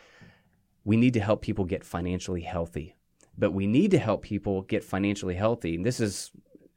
[0.85, 2.95] We need to help people get financially healthy,
[3.37, 5.75] but we need to help people get financially healthy.
[5.75, 6.31] And this is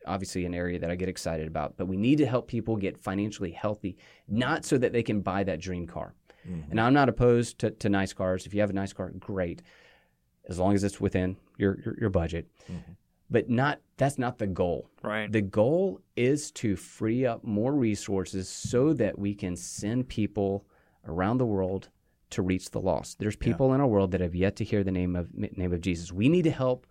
[0.08, 1.78] obviously an area that I get excited about.
[1.78, 3.98] But we need to help people get financially healthy,
[4.28, 6.16] not so that they can buy that dream car.
[6.50, 6.72] Mm-hmm.
[6.72, 8.48] And I'm not opposed to, to nice cars.
[8.48, 9.62] If you have a nice car, great
[10.50, 12.48] as long as it's within your your, your budget.
[12.70, 12.92] Mm-hmm.
[13.32, 14.90] But not that's not the goal.
[15.04, 15.32] Right.
[15.32, 20.66] The goal is to free up more resources so that we can send people
[21.08, 21.90] around the world
[22.32, 23.20] to reach the lost.
[23.20, 25.82] There's people in our world that have yet to hear the name of name of
[25.82, 26.12] Jesus.
[26.12, 26.86] We need to help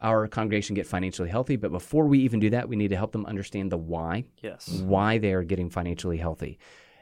[0.00, 3.10] our congregation get financially healthy, but before we even do that, we need to help
[3.12, 4.68] them understand the why Yes.
[4.68, 6.58] why they are getting financially healthy.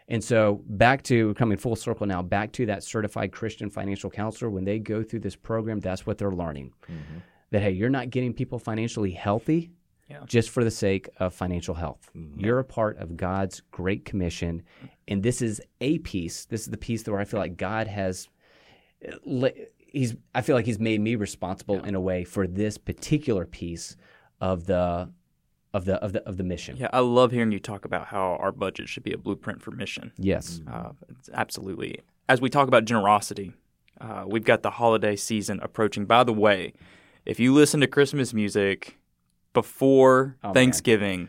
[0.08, 4.50] And so back to coming full circle now, back to that certified Christian financial counselor,
[4.50, 6.72] when they go through this program, that's what they're learning.
[6.84, 7.18] Mm-hmm.
[7.50, 9.70] That hey, you're not getting people financially healthy
[10.08, 10.20] Yeah.
[10.26, 12.10] just for the sake of financial health.
[12.16, 12.38] Mm-hmm.
[12.40, 14.62] You're a part of God's great commission.
[15.08, 16.44] And this is a piece.
[16.44, 18.28] This is the piece where I feel like God has
[19.06, 19.48] uh,
[19.78, 23.96] he's I feel like he's made me responsible in a way for this particular piece
[24.40, 25.10] of the
[25.76, 26.76] of the of the of the mission.
[26.76, 29.70] Yeah, I love hearing you talk about how our budget should be a blueprint for
[29.70, 30.12] mission.
[30.18, 30.60] Yes.
[30.70, 32.00] Uh, it's absolutely.
[32.28, 33.52] As we talk about generosity,
[34.00, 36.06] uh, we've got the holiday season approaching.
[36.06, 36.72] By the way,
[37.24, 38.98] if you listen to Christmas music
[39.52, 40.54] before Oh, man.
[40.54, 41.28] Thanksgiving,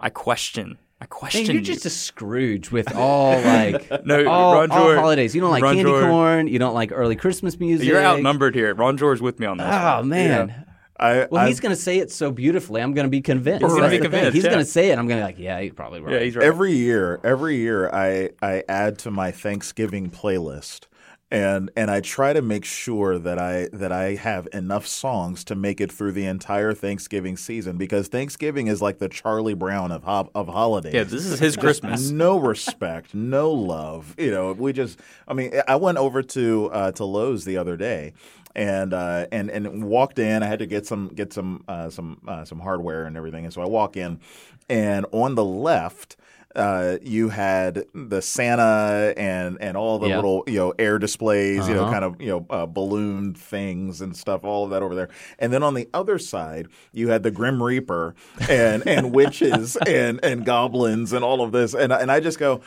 [0.00, 0.78] I question.
[1.00, 1.60] I Man, question you're you.
[1.62, 5.34] just a Scrooge with all like No, all, Ron all holidays.
[5.34, 6.46] You don't like Ron candy George- corn.
[6.46, 7.88] You don't like early Christmas music.
[7.88, 8.72] You're outnumbered here.
[8.74, 9.66] Ron George with me on this.
[9.68, 10.08] Oh one.
[10.08, 10.66] man.
[11.02, 12.80] I, Well, I- he's going to say it so beautifully.
[12.80, 13.62] I'm going to be convinced.
[13.62, 14.10] He's gonna That's be the thing.
[14.12, 14.50] convinced, He's yeah.
[14.50, 14.98] going to say it.
[14.98, 16.14] I'm going to be like, yeah, he's probably right.
[16.14, 16.46] Yeah, he's right.
[16.46, 20.86] every year, every year, I I add to my Thanksgiving playlist,
[21.30, 25.54] and and I try to make sure that I that I have enough songs to
[25.54, 30.04] make it through the entire Thanksgiving season because Thanksgiving is like the Charlie Brown of
[30.04, 30.92] ho- of holidays.
[30.94, 32.10] yeah, this is his Christmas.
[32.26, 34.14] no respect, no love.
[34.18, 35.00] You know, we just.
[35.26, 38.12] I mean, I went over to uh, to Lowe's the other day,
[38.54, 40.42] and uh, and and walked in.
[40.42, 43.52] I had to get some get some uh, some uh, some hardware and everything, and
[43.54, 44.20] so I walk in,
[44.68, 46.16] and on the left.
[46.54, 50.16] Uh, you had the Santa and and all the Yeah.
[50.16, 51.92] little you know air displays, you know, Uh-huh.
[51.92, 55.08] kind of you know uh, balloon things and stuff, all of that over there.
[55.38, 58.14] And then on the other side, you had the Grim Reaper
[58.50, 61.72] and and witches and and goblins and all of this.
[61.74, 62.60] And and I just go,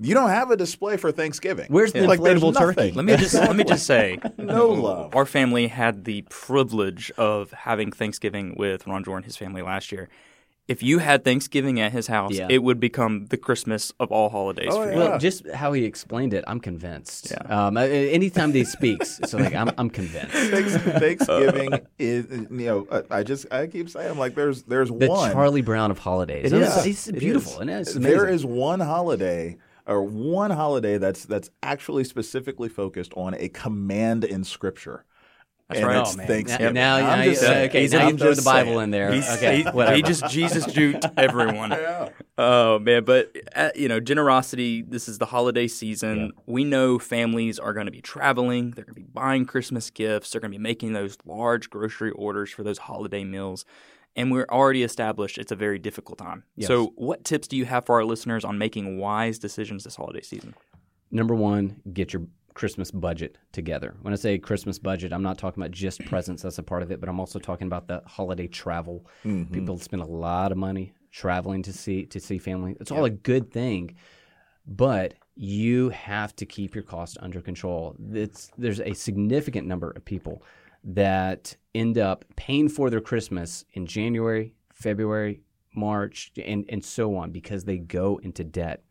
[0.00, 1.66] you don't have a display for Thanksgiving.
[1.68, 2.92] Where's the Like, there's inflatable turkey?
[2.92, 5.14] Let me just let me just say, no love.
[5.14, 9.92] our family had the privilege of having Thanksgiving with Ron Jordan and his family last
[9.92, 10.08] year.
[10.68, 12.46] If you had Thanksgiving at his house, Yeah.
[12.48, 14.96] it would become the Christmas of all holidays Oh, for yeah.
[14.96, 17.32] Well, just how he explained it, I'm convinced.
[17.32, 17.66] Yeah.
[17.66, 20.30] Um, uh, anytime that he speaks, so like I'm, I'm convinced.
[20.32, 24.90] Thanks- Thanksgiving is you know I- I just I keep saying I'm like there's there's
[24.90, 26.52] The one Charlie Brown of holidays.
[26.52, 27.08] It's- is.
[27.08, 27.54] It's, beautiful.
[27.54, 27.58] is.
[27.60, 28.28] And it's amazing.
[28.28, 29.56] is one holiday
[29.90, 35.04] or one holiday that's that's actually specifically focused on a command in Scripture.
[35.68, 36.00] That's and right.
[36.00, 36.26] It's Oh, man.
[36.26, 36.74] Thanksgiving.
[36.74, 37.68] Now, now, I'm now just saying.
[37.70, 38.82] okay, He's now you throw the Bible saying.
[38.84, 39.12] in there.
[39.12, 41.76] He's, okay, he, he just Jesus juked everyone.
[42.38, 44.82] Oh man, but uh, you know, generosity.
[44.82, 46.32] This is the holiday season.
[46.46, 48.72] We know families are going to be traveling.
[48.72, 50.30] They're going to be buying Christmas gifts.
[50.30, 53.64] They're going to be making those large grocery orders for those holiday meals.
[54.16, 56.44] And we're already established it's a very difficult time.
[56.60, 60.22] So, what tips do you have for our listeners on making wise decisions this holiday
[60.22, 60.54] season?
[61.10, 62.22] Number one, get your
[62.54, 63.94] Christmas budget together.
[64.02, 66.90] When I say Christmas budget, I'm not talking about just presents, that's a part of
[66.90, 69.06] it, but I'm also talking about the holiday travel.
[69.24, 69.54] Mm-hmm.
[69.54, 72.76] People spend a lot of money traveling to see to see family.
[72.80, 73.96] It's all a good thing,
[74.66, 77.96] but you have to keep your cost under control.
[78.12, 80.42] It's, there's a significant number of people
[80.84, 85.42] that end up paying for their Christmas in January, February,
[85.74, 88.82] March, and, and so on because they go into debt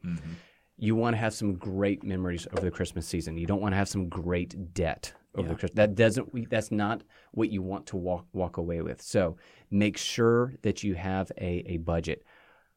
[0.81, 3.37] you want to have some great memories over the Christmas season.
[3.37, 5.75] You don't want to have some great debt over the Christmas.
[5.75, 6.49] That doesn't.
[6.49, 9.01] That's not what you want to walk walk away with.
[9.01, 9.35] So
[9.69, 12.23] make sure that you have a, a budget.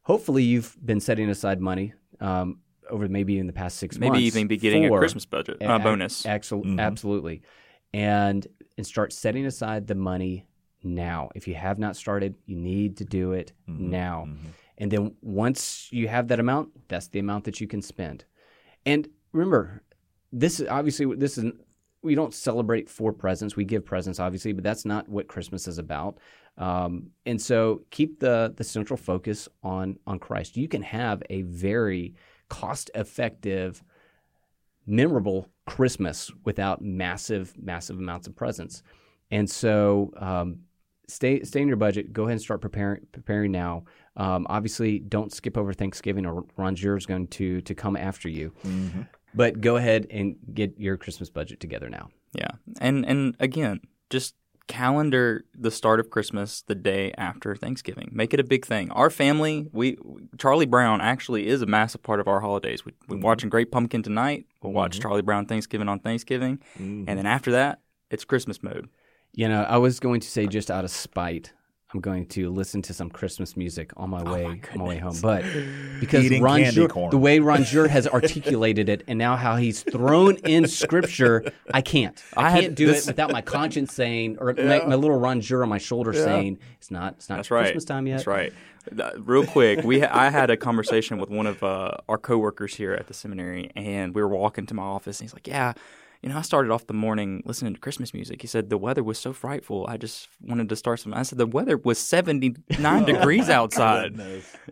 [0.02, 2.58] Hopefully, you've been setting aside money um,
[2.90, 4.18] over maybe in the past six Maybe months.
[4.18, 6.26] Maybe even be getting a Christmas budget uh, bonus.
[6.26, 6.80] Axel- Mhm.
[6.80, 7.42] Absolutely.
[7.94, 8.44] And
[8.76, 10.46] and start setting aside the money
[10.82, 11.30] now.
[11.34, 13.78] If you have not started, you need to do it Mhm.
[13.78, 14.24] now.
[14.28, 14.36] Mhm.
[14.78, 18.24] And then once you have that amount, that's the amount that you can spend.
[18.84, 19.82] And remember,
[20.32, 21.52] this is obviously this is
[22.04, 23.54] we don't celebrate for presents.
[23.54, 26.18] We give presents, obviously, but that's not what Christmas is about.
[26.58, 30.56] Um, and so keep the the central focus on on Christ.
[30.56, 32.14] You can have a very
[32.48, 33.84] cost effective,
[34.86, 38.82] memorable Christmas without massive massive amounts of presents.
[39.30, 40.60] And so um,
[41.08, 42.12] stay stay in your budget.
[42.12, 43.84] Go ahead and start preparing preparing now.
[44.16, 48.52] Um, obviously, don't skip over Thanksgiving, or Ronjour is going to to come after you.
[48.64, 49.08] Mhm.
[49.34, 52.10] But go ahead and get your Christmas budget together now.
[52.34, 53.80] Yeah, and and again,
[54.10, 54.34] just
[54.68, 58.10] calendar the start of Christmas the day after Thanksgiving.
[58.12, 58.90] Make it a big thing.
[58.92, 59.98] Our family, we
[60.38, 62.84] Charlie Brown actually is a massive part of our holidays.
[62.84, 64.46] We, we're watching Great Pumpkin tonight.
[64.62, 67.04] We'll watch Charlie Brown Thanksgiving on Thanksgiving, Mhm.
[67.08, 68.88] and then after that, it's Christmas mode.
[69.34, 71.52] You know, I was going to say just out of spite,
[71.94, 75.16] I'm going to listen to some Christmas music on my way on my way home.
[75.20, 75.44] But
[76.00, 77.10] because Eating Ron candy Jur- corn.
[77.10, 82.22] the way Ronjour has articulated it, and now how he's thrown in Scripture, I can't.
[82.36, 85.62] I, I can't do this- it without my conscience saying, or my, my little Ronjour
[85.62, 87.14] on my shoulder saying, "It's not.
[87.14, 87.64] It's not That's right.
[87.64, 88.52] Christmas time yet." That's right.
[89.18, 92.92] Real quick, we ha- I had a conversation with one of uh, our coworkers here
[92.94, 95.74] at the seminary, and we were walking to my office, and he's like, "Yeah,
[96.22, 99.02] you know, I started off the morning listening to Christmas music." He said the weather
[99.02, 101.12] was so frightful, I just wanted to start some.
[101.14, 104.14] I said the weather was seventy nine degrees outside.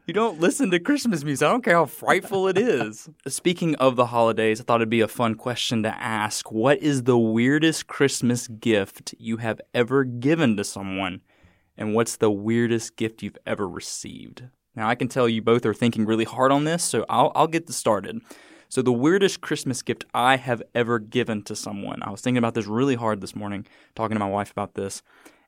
[0.07, 1.47] You don't listen to Christmas music.
[1.47, 3.09] I don't care how frightful it is.
[3.27, 6.51] Speaking of the holidays, I thought it'd be a fun question to ask.
[6.53, 11.21] What is the weirdest Christmas gift you have ever given to someone?
[11.77, 14.45] And what's the weirdest gift you've ever received?
[14.77, 17.47] Now, I can tell you both are thinking really hard on this, so I'll, I'll
[17.47, 18.21] get this started.
[18.71, 22.55] So, the weirdest Christmas gift I have ever given to someone, I was thinking about
[22.55, 23.67] this really hard this morning,
[23.97, 25.03] talking to my wife about this,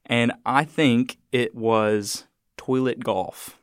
[0.05, 3.61] and I think it was toilet golf.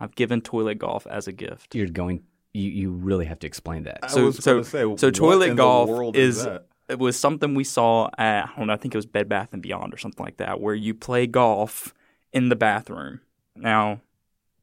[0.00, 1.74] I've given toilet golf as a gift.
[1.74, 2.24] You're going.
[2.54, 3.98] You you really have to explain that.
[4.02, 6.66] I So, was so, say, so what toilet in the golf world is, is that?
[6.88, 9.50] it was something we saw at I don't know, I think it was Bed Bath
[9.52, 11.92] and Beyond or something like that, where you play golf
[12.32, 13.20] in the bathroom.
[13.56, 14.00] Now,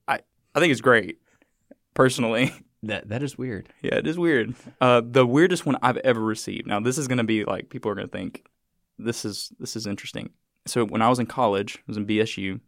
[0.08, 0.22] I
[0.56, 1.20] I think it's great,
[1.94, 2.52] personally.
[2.84, 3.70] That that is weird.
[3.82, 4.56] Yeah, it is weird.
[4.80, 6.66] Uh, the weirdest one I've ever received.
[6.68, 8.46] Now, this is going to be like people are going to think
[8.98, 10.30] this is this is interesting.
[10.66, 12.60] So when I was in college, I was in BSU,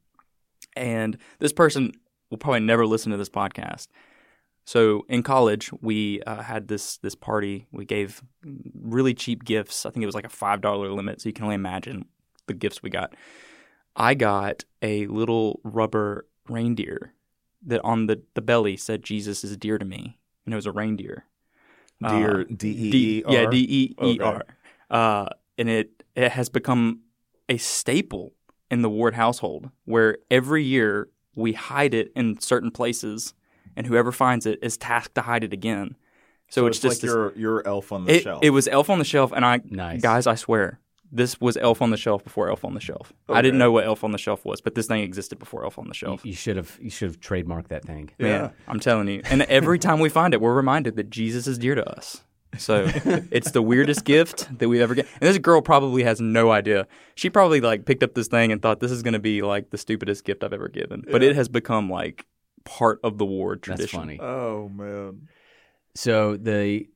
[0.75, 1.93] and this person
[2.29, 3.87] will probably never listen to this podcast.
[4.65, 7.67] So in college, we uh, had this this party.
[7.71, 8.21] We gave
[8.73, 9.85] really cheap gifts.
[9.85, 12.05] I think it was like a five dollar limit, so you can only imagine
[12.47, 13.15] the gifts we got.
[13.95, 17.13] I got a little rubber reindeer
[17.65, 20.71] that on the, the belly said Jesus is dear to me, and it was a
[20.71, 21.25] reindeer.
[22.01, 23.33] Dear Uh, D E D- E R.
[23.33, 24.35] Yeah, D E E R.
[24.35, 24.41] Okay.
[24.89, 25.25] Uh,
[25.57, 27.01] and it it has become
[27.47, 28.33] a staple
[28.69, 33.33] in the Ward household, where every year we hide it in certain places,
[33.75, 35.95] and whoever finds it is tasked to hide it again.
[36.49, 38.43] So, So it's, it's, just like this- your your elf on the it, shelf.
[38.43, 40.01] it was Elf on the Shelf, and I Nice.
[40.01, 40.79] guys, I swear.
[41.11, 43.11] This was Elf on the Shelf before Elf on the Shelf.
[43.27, 45.77] I didn't know what Elf on the Shelf was, but this thing existed before Elf
[45.77, 46.25] on the Shelf.
[46.25, 48.11] you should have you should have trademarked that thing.
[48.17, 48.27] Yeah.
[48.27, 49.21] Man, I'm telling you.
[49.25, 52.21] And every time we find it, we're reminded that Jesus is dear to us.
[52.57, 52.85] So
[53.31, 55.07] it's the weirdest gift that we've ever get.
[55.19, 56.87] And this girl probably has no idea.
[57.15, 59.69] She probably like picked up this thing and thought this is going to be like
[59.69, 61.03] the stupidest gift I've ever given.
[61.09, 62.25] But it has become like
[62.63, 63.83] part of the ward tradition.
[63.83, 64.19] That's tradition.
[64.19, 64.35] funny.
[64.37, 65.27] oh man.
[65.95, 66.87] So the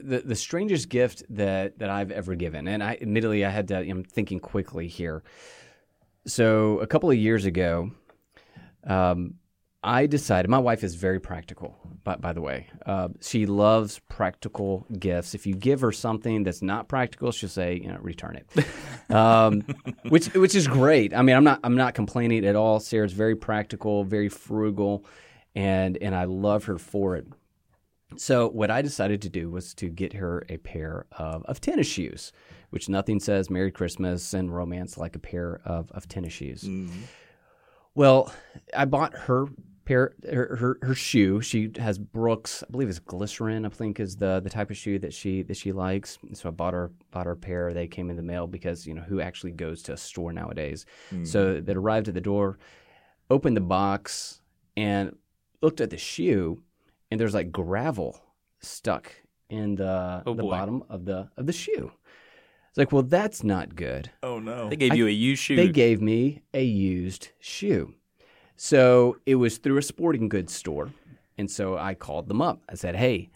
[0.00, 3.78] the the strangest gift that that I've ever given, and I admittedly I had to.
[3.78, 5.22] I'm thinking quickly here.
[6.26, 7.90] So a couple of years ago,
[8.84, 9.34] um,
[9.82, 10.50] I decided.
[10.50, 11.76] My wife is very practical.
[12.04, 15.34] By, by the way, uh, she loves practical gifts.
[15.34, 18.66] If you give her something that's not practical, she'll say, you know, return it,
[19.14, 19.62] um,
[20.08, 21.14] which which is great.
[21.14, 22.80] I mean, I'm not I'm not complaining at all.
[22.80, 25.04] Sarah's very practical, very frugal,
[25.54, 27.26] and and I love her for it.
[28.16, 31.86] So what I decided to do was to get her a pair of, of tennis
[31.86, 32.32] shoes,
[32.70, 36.62] which nothing says Merry Christmas and romance like a pair of, of tennis shoes.
[36.62, 37.02] Mm-hmm.
[37.94, 38.32] Well,
[38.74, 39.46] I bought her
[39.84, 41.40] pair her, her her shoe.
[41.40, 44.98] She has Brooks, I believe it's glycerin, I think is the the type of shoe
[45.00, 46.18] that she that she likes.
[46.34, 47.72] So I bought her bought her a pair.
[47.72, 50.86] They came in the mail because, you know, who actually goes to a store nowadays?
[51.12, 51.24] Mm-hmm.
[51.24, 52.58] So that arrived at the door,
[53.30, 54.40] opened the box
[54.76, 55.16] and
[55.60, 56.62] looked at the shoe
[57.10, 58.20] and there's like gravel
[58.60, 59.12] stuck
[59.48, 60.50] in the Oh, the boy.
[60.50, 61.90] bottom of the of the shoe.
[62.70, 64.10] It's like, well, that's not good.
[64.22, 64.68] Oh no.
[64.68, 65.56] They gave you a used shoe.
[65.56, 67.94] They gave me a used shoe.
[68.56, 70.90] So it was through a sporting goods store.
[71.38, 72.60] And so I called them up.
[72.68, 73.30] I said, "Hey,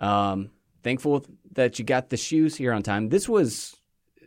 [0.00, 0.50] um,
[0.82, 3.10] thankful that you got the shoes here on time.
[3.10, 3.76] This was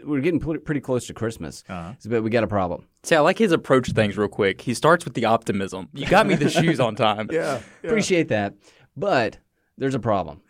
[0.05, 1.93] we are getting pretty close to Christmas, uh-huh.
[2.05, 4.61] but we got a problem." See, I like his approach to things real quick.
[4.61, 5.89] He starts with the optimism.
[5.93, 7.29] You got me the shoes on time.
[7.31, 8.53] Yeah, yeah, appreciate that.
[8.95, 9.37] But
[9.77, 10.41] there's a problem.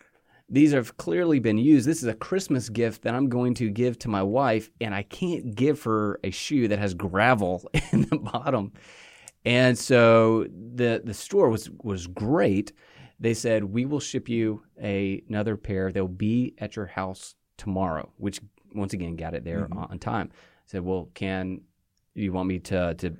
[0.48, 1.88] These have clearly been used.
[1.88, 5.02] This is a Christmas gift that I'm going to give to my wife, and I
[5.02, 8.72] can't give her a shoe that has gravel in the bottom.
[9.44, 12.72] And so the the store was was great.
[13.18, 15.90] They said we will ship you a, another pair.
[15.90, 18.40] They'll be at your house tomorrow, which
[18.74, 19.78] once again got it there mm-hmm.
[19.78, 20.30] on time.
[20.32, 20.36] I
[20.66, 21.62] said, well, can
[22.14, 23.16] you want me to to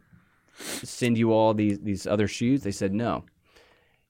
[0.59, 2.63] send you all these these other shoes?
[2.63, 3.25] They said no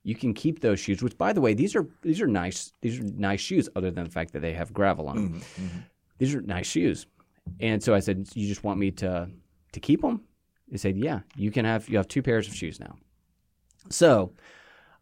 [0.07, 1.03] you can keep those shoes.
[1.03, 2.73] Which, by the way, these are these are nice.
[2.81, 3.69] These are nice shoes.
[3.75, 5.79] Other than the fact that they have gravel on them, mm-hmm, mm-hmm.
[6.19, 7.07] these are nice shoes.
[7.59, 9.29] And so I said, "You just want me to
[9.73, 10.23] to keep them?"
[10.69, 11.89] They said, "Yeah, you can have.
[11.89, 12.95] You have two pairs of shoes now."
[13.91, 14.33] So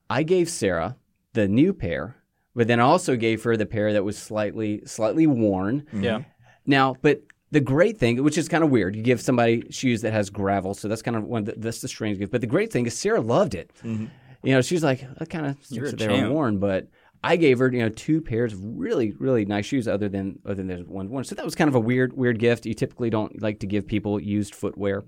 [0.09, 0.97] I gave Sarah
[1.35, 2.17] the new pair,
[2.55, 5.83] but then I also gave her the pair that was slightly slightly worn.
[5.83, 6.03] Mm-hmm.
[6.03, 6.23] Yeah.
[6.65, 10.15] Now, but the great thing, which is kind of weird, you give somebody shoes that
[10.15, 11.45] has gravel, so that's kind of one.
[11.45, 12.33] The, that's the strange gift.
[12.33, 13.71] But the great thing is Sarah loved it.
[13.83, 14.07] Mm-hmm
[14.45, 16.89] you know, she's like, I kind of they were worn, but
[17.25, 20.57] I gave her, you know, two pairs of really, really nice shoes other than other
[20.57, 21.25] than there's one one.
[21.25, 22.67] So that was kind of a weird, weird gift.
[22.67, 25.05] You typically don't like to give people used footwear.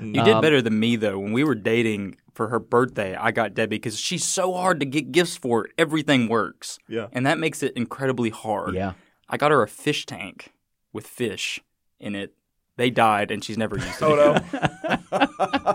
[0.00, 1.18] You um, did better than me though.
[1.18, 4.86] When we were dating for her birthday, I got Debbie because she's so hard to
[4.86, 5.68] get gifts for.
[5.78, 6.80] Everything works.
[6.88, 7.06] Yeah.
[7.12, 8.74] And that makes it incredibly hard.
[8.74, 8.94] Yeah.
[9.28, 10.52] I got her a fish tank
[10.92, 11.60] with fish
[12.00, 12.34] in it.
[12.76, 14.02] They died and she's never used it.
[14.02, 15.74] oh no.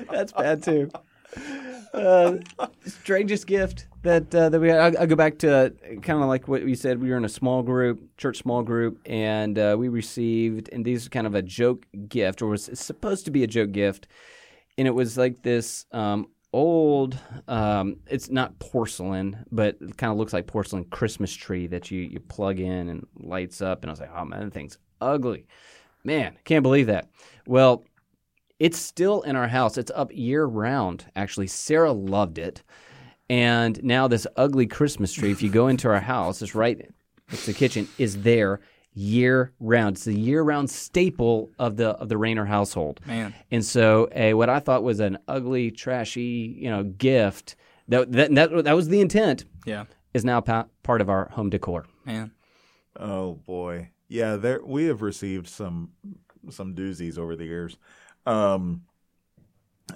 [0.10, 0.90] That's bad too
[1.92, 2.34] uh,
[2.86, 4.78] strangest gift that uh, that we had.
[4.78, 5.70] I'll, I'll go back to uh,
[6.00, 7.00] kind of like what you said.
[7.00, 11.08] We were in a small group, church small group, and uh, we received, and these
[11.08, 14.06] kind of a joke gift, or was supposed to be a joke gift,
[14.78, 17.18] and it was like this um, old.
[17.48, 22.02] Um, it's not porcelain, but it kind of looks like porcelain Christmas tree that you
[22.02, 23.82] you plug in and lights up.
[23.82, 25.46] And I was like, oh man, that thing's ugly.
[26.02, 27.10] Man, can't believe that.
[27.46, 27.84] Well,
[28.60, 29.76] it's still in our house.
[29.76, 31.06] It's up year round.
[31.16, 32.62] Actually, Sarah loved it.
[33.28, 36.88] And now this ugly Christmas tree, if you go into our house, it's right
[37.32, 38.60] it's the kitchen, is there
[38.92, 39.96] year round.
[39.96, 43.00] It's a year round staple of the of the Rainer household.
[43.06, 43.34] Man.
[43.50, 47.56] And so a what I thought was an ugly, trashy, you know, gift
[47.88, 49.44] that that that, that was the intent.
[49.64, 49.84] Yeah.
[50.12, 51.86] Is now pa- part of our home decor.
[52.04, 52.32] Man.
[52.98, 53.90] Oh boy.
[54.08, 55.90] Yeah, there we have received some
[56.50, 57.78] some doozies over the years.
[58.26, 58.82] Um,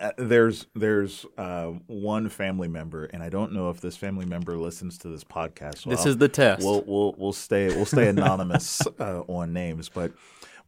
[0.00, 4.56] uh, there's there's uh, one family member, and I don't know if this family member
[4.56, 5.78] listens to this podcast.
[5.78, 6.64] So this I'll, is the test.
[6.64, 10.12] We'll we'll we'll stay we'll stay anonymous uh, on names, but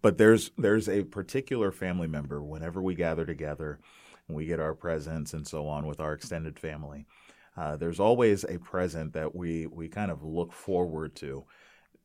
[0.03, 2.43] but there's there's a particular family member.
[2.43, 3.79] Whenever we gather together,
[4.29, 7.07] and we get our presents and so on with our extended family,
[7.57, 11.45] uh, there's always a present that we we kind of look forward to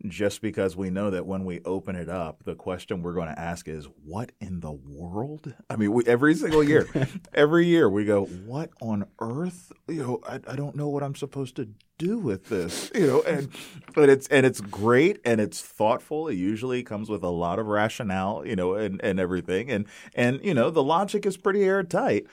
[0.08, 3.40] just because we know that when we open it up, the question we're going to
[3.40, 6.88] ask is, "What in the world?" I mean, we, every single year,
[7.34, 11.16] every year we go, "What on earth?" You know, I, I don't know what I'm
[11.16, 12.92] supposed to do with this.
[12.96, 13.50] You know, and
[13.94, 16.28] but it's and it's great and it's thoughtful.
[16.28, 19.86] It usually comes with a lot of rationale, you know, and and everything, and
[20.16, 22.26] and you know the logic is pretty airtight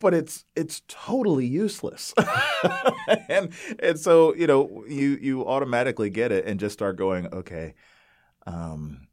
[0.00, 2.14] but it's it's totally useless.
[3.28, 7.74] and and so you know you you automatically get it and just start going okay.
[8.46, 9.08] Um,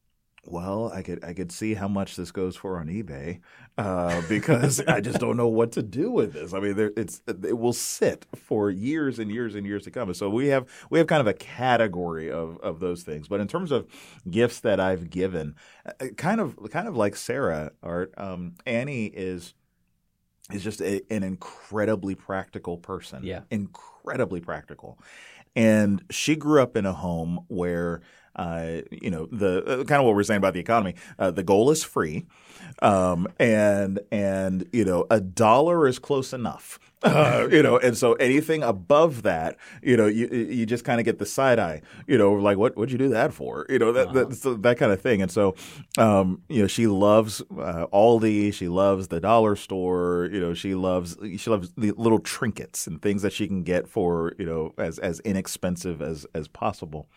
[0.47, 3.39] well, I could I could see how much this goes for on eBay
[3.77, 6.53] uh, because I just don't know what to do with this.
[6.53, 10.13] I mean, there, it's it will sit for years and years and years to come.
[10.13, 13.27] So we have we have kind of a category of of those things.
[13.27, 13.87] But in terms of
[14.29, 15.55] gifts that I've given,
[15.85, 19.53] uh, kind of kind of like Sarah, Art um, Annie is
[20.51, 23.23] is just a, an incredibly practical person.
[23.23, 23.41] Yeah.
[23.49, 24.99] Incredibly practical.
[25.55, 28.01] And she grew up in a home where,
[28.35, 31.43] uh, you know, the uh, kind of what we're saying about the economy, uh, the
[31.43, 32.25] goal is free.
[32.81, 36.79] Um, and, and, you know, a dollar is close enough.
[37.05, 41.05] Uh, you know, and so anything above that, you know, you you just kind of
[41.05, 43.91] get the side eye, you know, like what what'd you do that for, you know,
[43.91, 44.25] that uh-huh.
[44.25, 45.21] that, that kind of thing.
[45.21, 45.55] And so,
[45.97, 50.75] um, you know, she loves uh, Aldi, she loves the dollar store, you know, she
[50.75, 54.73] loves she loves the little trinkets and things that she can get for you know
[54.77, 57.07] as as inexpensive as as possible.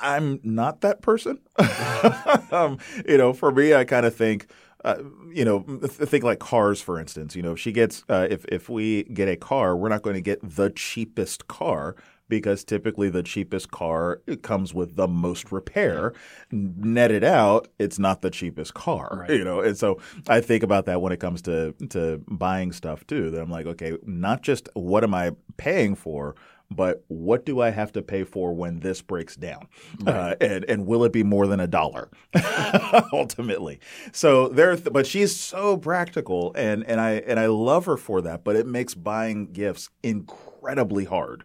[0.00, 1.38] I'm not that person.
[2.50, 4.46] um, you know, for me, I kind of think
[4.84, 5.02] uh,
[5.32, 7.34] you know, think like cars, for instance.
[7.34, 10.14] You know, if she gets, uh, if if we get a car, we're not going
[10.14, 11.96] to get the cheapest car.
[12.28, 16.12] because typically the cheapest car comes with the most repair.
[16.50, 19.30] Netted out, it's not the cheapest car, right.
[19.30, 19.60] you know.
[19.60, 23.30] And so I think about that when it comes to to buying stuff too.
[23.30, 26.34] That I'm like, okay, not just what am I paying for,
[26.70, 29.68] but what do I have to pay for when this breaks down?
[30.02, 30.32] Right.
[30.32, 32.10] Uh, and and will it be more than a dollar
[33.12, 33.80] ultimately?
[34.12, 38.20] So there, th- but she's so practical, and and I and I love her for
[38.22, 38.44] that.
[38.44, 41.44] But it makes buying gifts incredibly hard.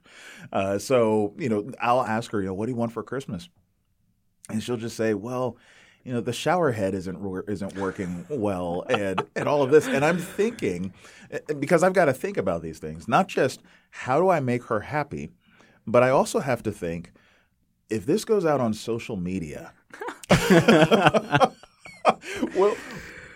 [0.52, 3.50] Uh, so you know, I'll ask her, you know, what do you want for Christmas?
[4.50, 5.58] And she'll just say, well
[6.04, 10.04] you know the shower head isn't isn't working well and and all of this and
[10.04, 10.94] i'm thinking
[11.60, 14.82] because i've got to think about these things not just how do i make her
[14.82, 15.30] happy
[15.86, 17.12] but i also have to think
[17.90, 19.74] if this goes out on social media
[22.56, 22.76] well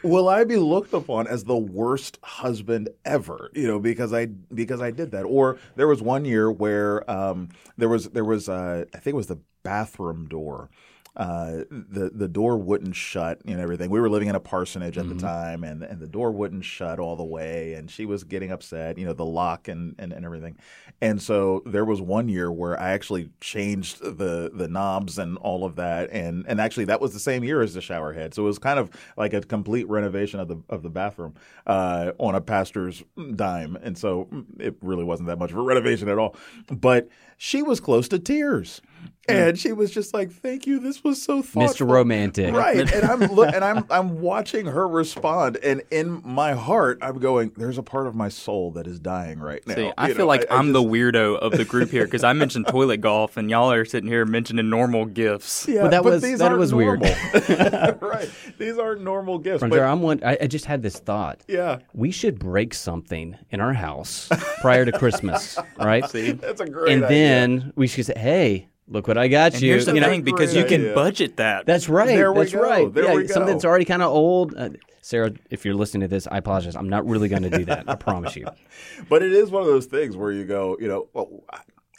[0.05, 3.49] will I be looked upon as the worst husband ever?
[3.53, 5.23] You know, because I because I did that.
[5.23, 9.17] Or there was one year where um, there was there was uh, I think it
[9.17, 10.69] was the bathroom door
[11.17, 13.89] uh, the the door wouldn't shut and everything.
[13.89, 15.17] We were living in a parsonage at mm-hmm.
[15.17, 18.51] the time, and and the door wouldn't shut all the way, and she was getting
[18.51, 18.97] upset.
[18.97, 20.57] You know, the lock and, and, and everything.
[21.01, 25.63] And so there was one year where I actually changed the the knobs and all
[25.63, 28.33] of that, and and actually that was the same year as the shower head.
[28.33, 31.35] So it was kind of like a complete renovation of the of the bathroom
[31.65, 33.03] uh, on a pastor's
[33.35, 34.27] dime, and so
[34.59, 36.35] it really wasn't that much of a renovation at all.
[36.67, 37.07] But
[37.37, 38.81] she was close to tears.
[39.27, 40.79] And she was just like, "Thank you.
[40.79, 41.89] This was so thoughtful." Mr.
[41.89, 42.91] Romantic, right?
[42.93, 47.51] And I'm look, and I'm I'm watching her respond, and in my heart, I'm going,
[47.57, 50.25] "There's a part of my soul that is dying right now." See, I you feel
[50.25, 53.35] know, like I, am the weirdo of the group here because I mentioned toilet golf,
[53.35, 55.67] and y'all are sitting here mentioning normal gifts.
[55.67, 57.07] Yeah, well, that was that was normal.
[57.07, 58.01] weird.
[58.01, 58.29] right?
[58.59, 59.63] These aren't normal gifts.
[59.67, 60.21] but, I'm one.
[60.23, 61.41] I, I just had this thought.
[61.47, 64.29] Yeah, we should break something in our house
[64.61, 66.07] prior to Christmas, right?
[66.11, 66.93] See, that's a great.
[66.93, 67.17] And idea.
[67.17, 69.71] then we should say, "Hey." Look what I got and you.
[69.71, 70.95] Here's the you thing, because you can idea.
[70.95, 71.65] budget that.
[71.65, 72.07] That's right.
[72.07, 72.61] There we that's go.
[72.61, 72.93] right.
[72.93, 73.33] There yeah, we go.
[73.33, 74.55] something that's already kind of old.
[74.55, 74.69] Uh,
[75.01, 76.75] Sarah, if you're listening to this, I apologize.
[76.75, 77.87] I'm not really going to do that.
[77.87, 78.47] I promise you.
[79.09, 81.43] But it is one of those things where you go, you know, well,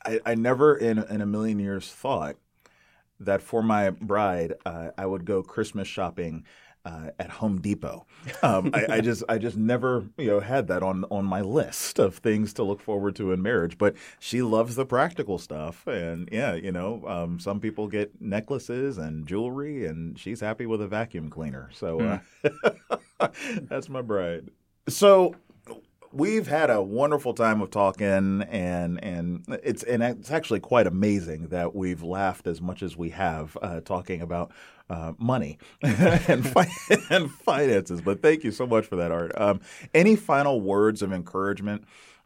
[0.05, 2.37] I, I never in in a million years thought
[3.21, 6.45] that for my bride uh, I would go Christmas shopping
[6.87, 8.07] uh, at Home Depot.
[8.43, 11.99] Um, I, I, just I just never you know had that on on my list
[11.99, 13.77] of things to look forward to in marriage.
[13.77, 18.99] But she loves the practical stuff, and yeah, you know, um, some people get necklaces
[18.99, 21.71] and jewelry, and she's happy with a vacuum cleaner.
[21.73, 22.21] So
[23.21, 23.29] uh,
[23.63, 24.51] that's my bride.
[24.89, 25.35] So
[26.17, 31.49] we've had a wonderful time of talking, and and it's and it's actually quite amazing
[31.49, 34.51] that we've laughed as much as we have uh, talking about
[34.89, 36.71] uh, money and, fi-
[37.11, 38.01] and finances.
[38.01, 39.33] But thank you so much for that, Art.
[39.39, 39.61] Um,
[39.95, 41.85] any final words of encouragement?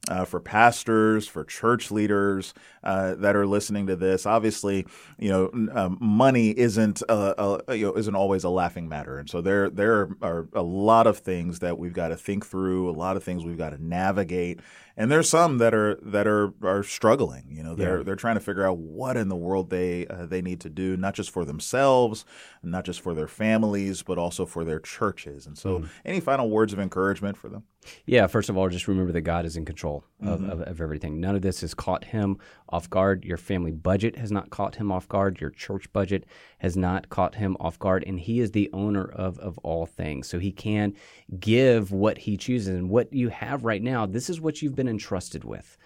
[0.09, 4.25] Uh, for pastors, for church leaders uh, that are listening to this.
[4.25, 4.87] Obviously,
[5.19, 9.29] you know, um, money isn't a, a, you know isn't always a laughing matter, and
[9.29, 12.93] so there there are a lot of things that we've got to think through, a
[12.93, 14.61] lot of things we've got to navigate,
[14.97, 17.45] and there's some that are that are are struggling.
[17.51, 18.05] You know, they're yeah.
[18.05, 20.97] they're trying to figure out what in the world they uh, they need to do,
[20.97, 22.25] not just for themselves,
[22.63, 25.47] not just for their families, but also for their churches.
[25.47, 25.89] And so, mm.
[26.07, 27.65] any final words of encouragement for them?
[28.05, 30.51] Yeah, first of all, just remember that God is in control of, mm-hmm.
[30.51, 31.21] of, of, everything.
[31.21, 32.37] None of this has caught him
[32.69, 33.25] off guard.
[33.25, 35.41] Your family budget has not caught him off guard.
[35.41, 36.27] Your church budget
[36.59, 38.05] has not caught him off guard.
[38.07, 40.29] And he is the owner of, of all things.
[40.29, 40.95] So he can
[41.39, 42.69] give what he chooses.
[42.69, 45.79] And what you have right now, this is what you've been entrusted with.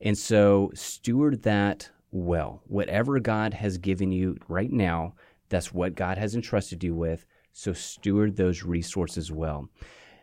[0.00, 2.62] And so steward that well.
[2.66, 5.14] Whatever God has given you right now,
[5.48, 7.26] that's what God has entrusted you with.
[7.52, 9.68] So steward those resources well.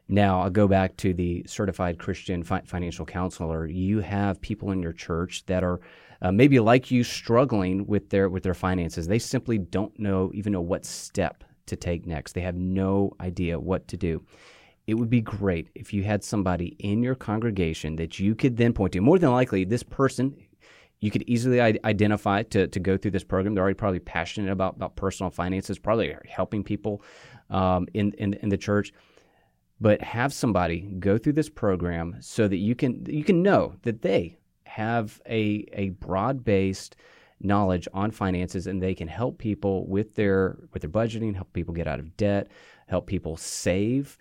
[0.10, 3.66] Now, I'll go back to the certified Christian fi- financial counselor.
[3.66, 5.82] You have people in your church that are
[6.22, 9.08] uh, maybe like you struggling with their with their finances.
[9.08, 12.34] They simply don't know even know what step to take next.
[12.34, 14.24] They have no idea what to do.
[14.88, 18.74] It would be great if you had somebody in your congregation that you could then
[18.74, 19.01] point to.
[19.01, 20.36] More than likely, this person
[20.99, 23.53] you could easily identify to, to go through this program.
[23.53, 27.03] They're already probably passionate about, about personal finances, probably helping people
[27.51, 28.93] um, in, in, in the church
[29.80, 34.01] but have somebody go through this program so that you can you can know that
[34.01, 36.95] they have a a broad-based
[37.39, 41.73] knowledge on finances and they can help people with their with their budgeting help people
[41.73, 42.47] get out of debt
[42.88, 44.17] help people save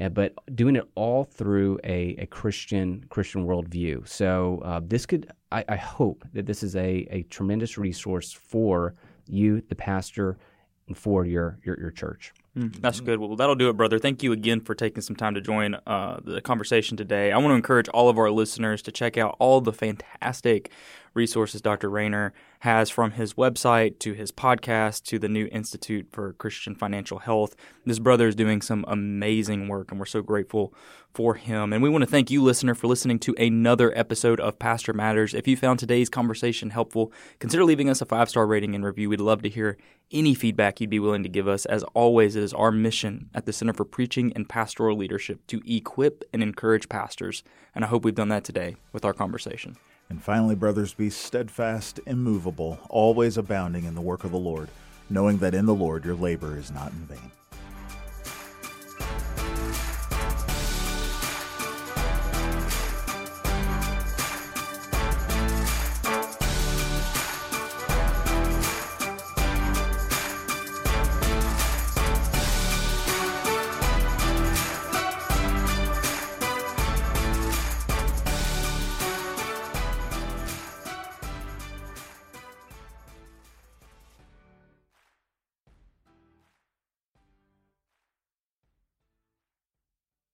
[0.00, 4.06] uh, but doing it all through a, a christian christian worldview.
[4.06, 8.94] So uh, this could I, I hope that this is a, a tremendous resource for
[9.26, 10.38] you the pastor
[10.86, 13.20] and for your your, your church Mm, that's good.
[13.20, 14.00] Well, that'll do it, brother.
[14.00, 17.30] Thank you again for taking some time to join uh, the conversation today.
[17.30, 20.72] I want to encourage all of our listeners to check out all the fantastic
[21.14, 21.90] resources Dr.
[21.90, 27.18] Rainer has from his website to his podcast to the new Institute for Christian Financial
[27.18, 27.54] Health.
[27.84, 30.74] This brother is doing some amazing work, and we're so grateful
[31.14, 31.72] for him.
[31.72, 35.34] And we want to thank you, listener, for listening to another episode of Pastor Matters.
[35.34, 39.08] If you found today's conversation helpful, consider leaving us a five star rating and review.
[39.08, 39.76] We'd love to hear
[40.10, 41.66] any feedback you'd be willing to give us.
[41.66, 45.62] As always, it is our mission at the Center for Preaching and Pastoral Leadership to
[45.66, 47.42] equip and encourage pastors.
[47.74, 49.76] And I hope we've done that today with our conversation.
[50.10, 54.68] And finally, brothers, be steadfast, immovable, always abounding in the work of the Lord,
[55.10, 57.30] knowing that in the Lord your labor is not in vain.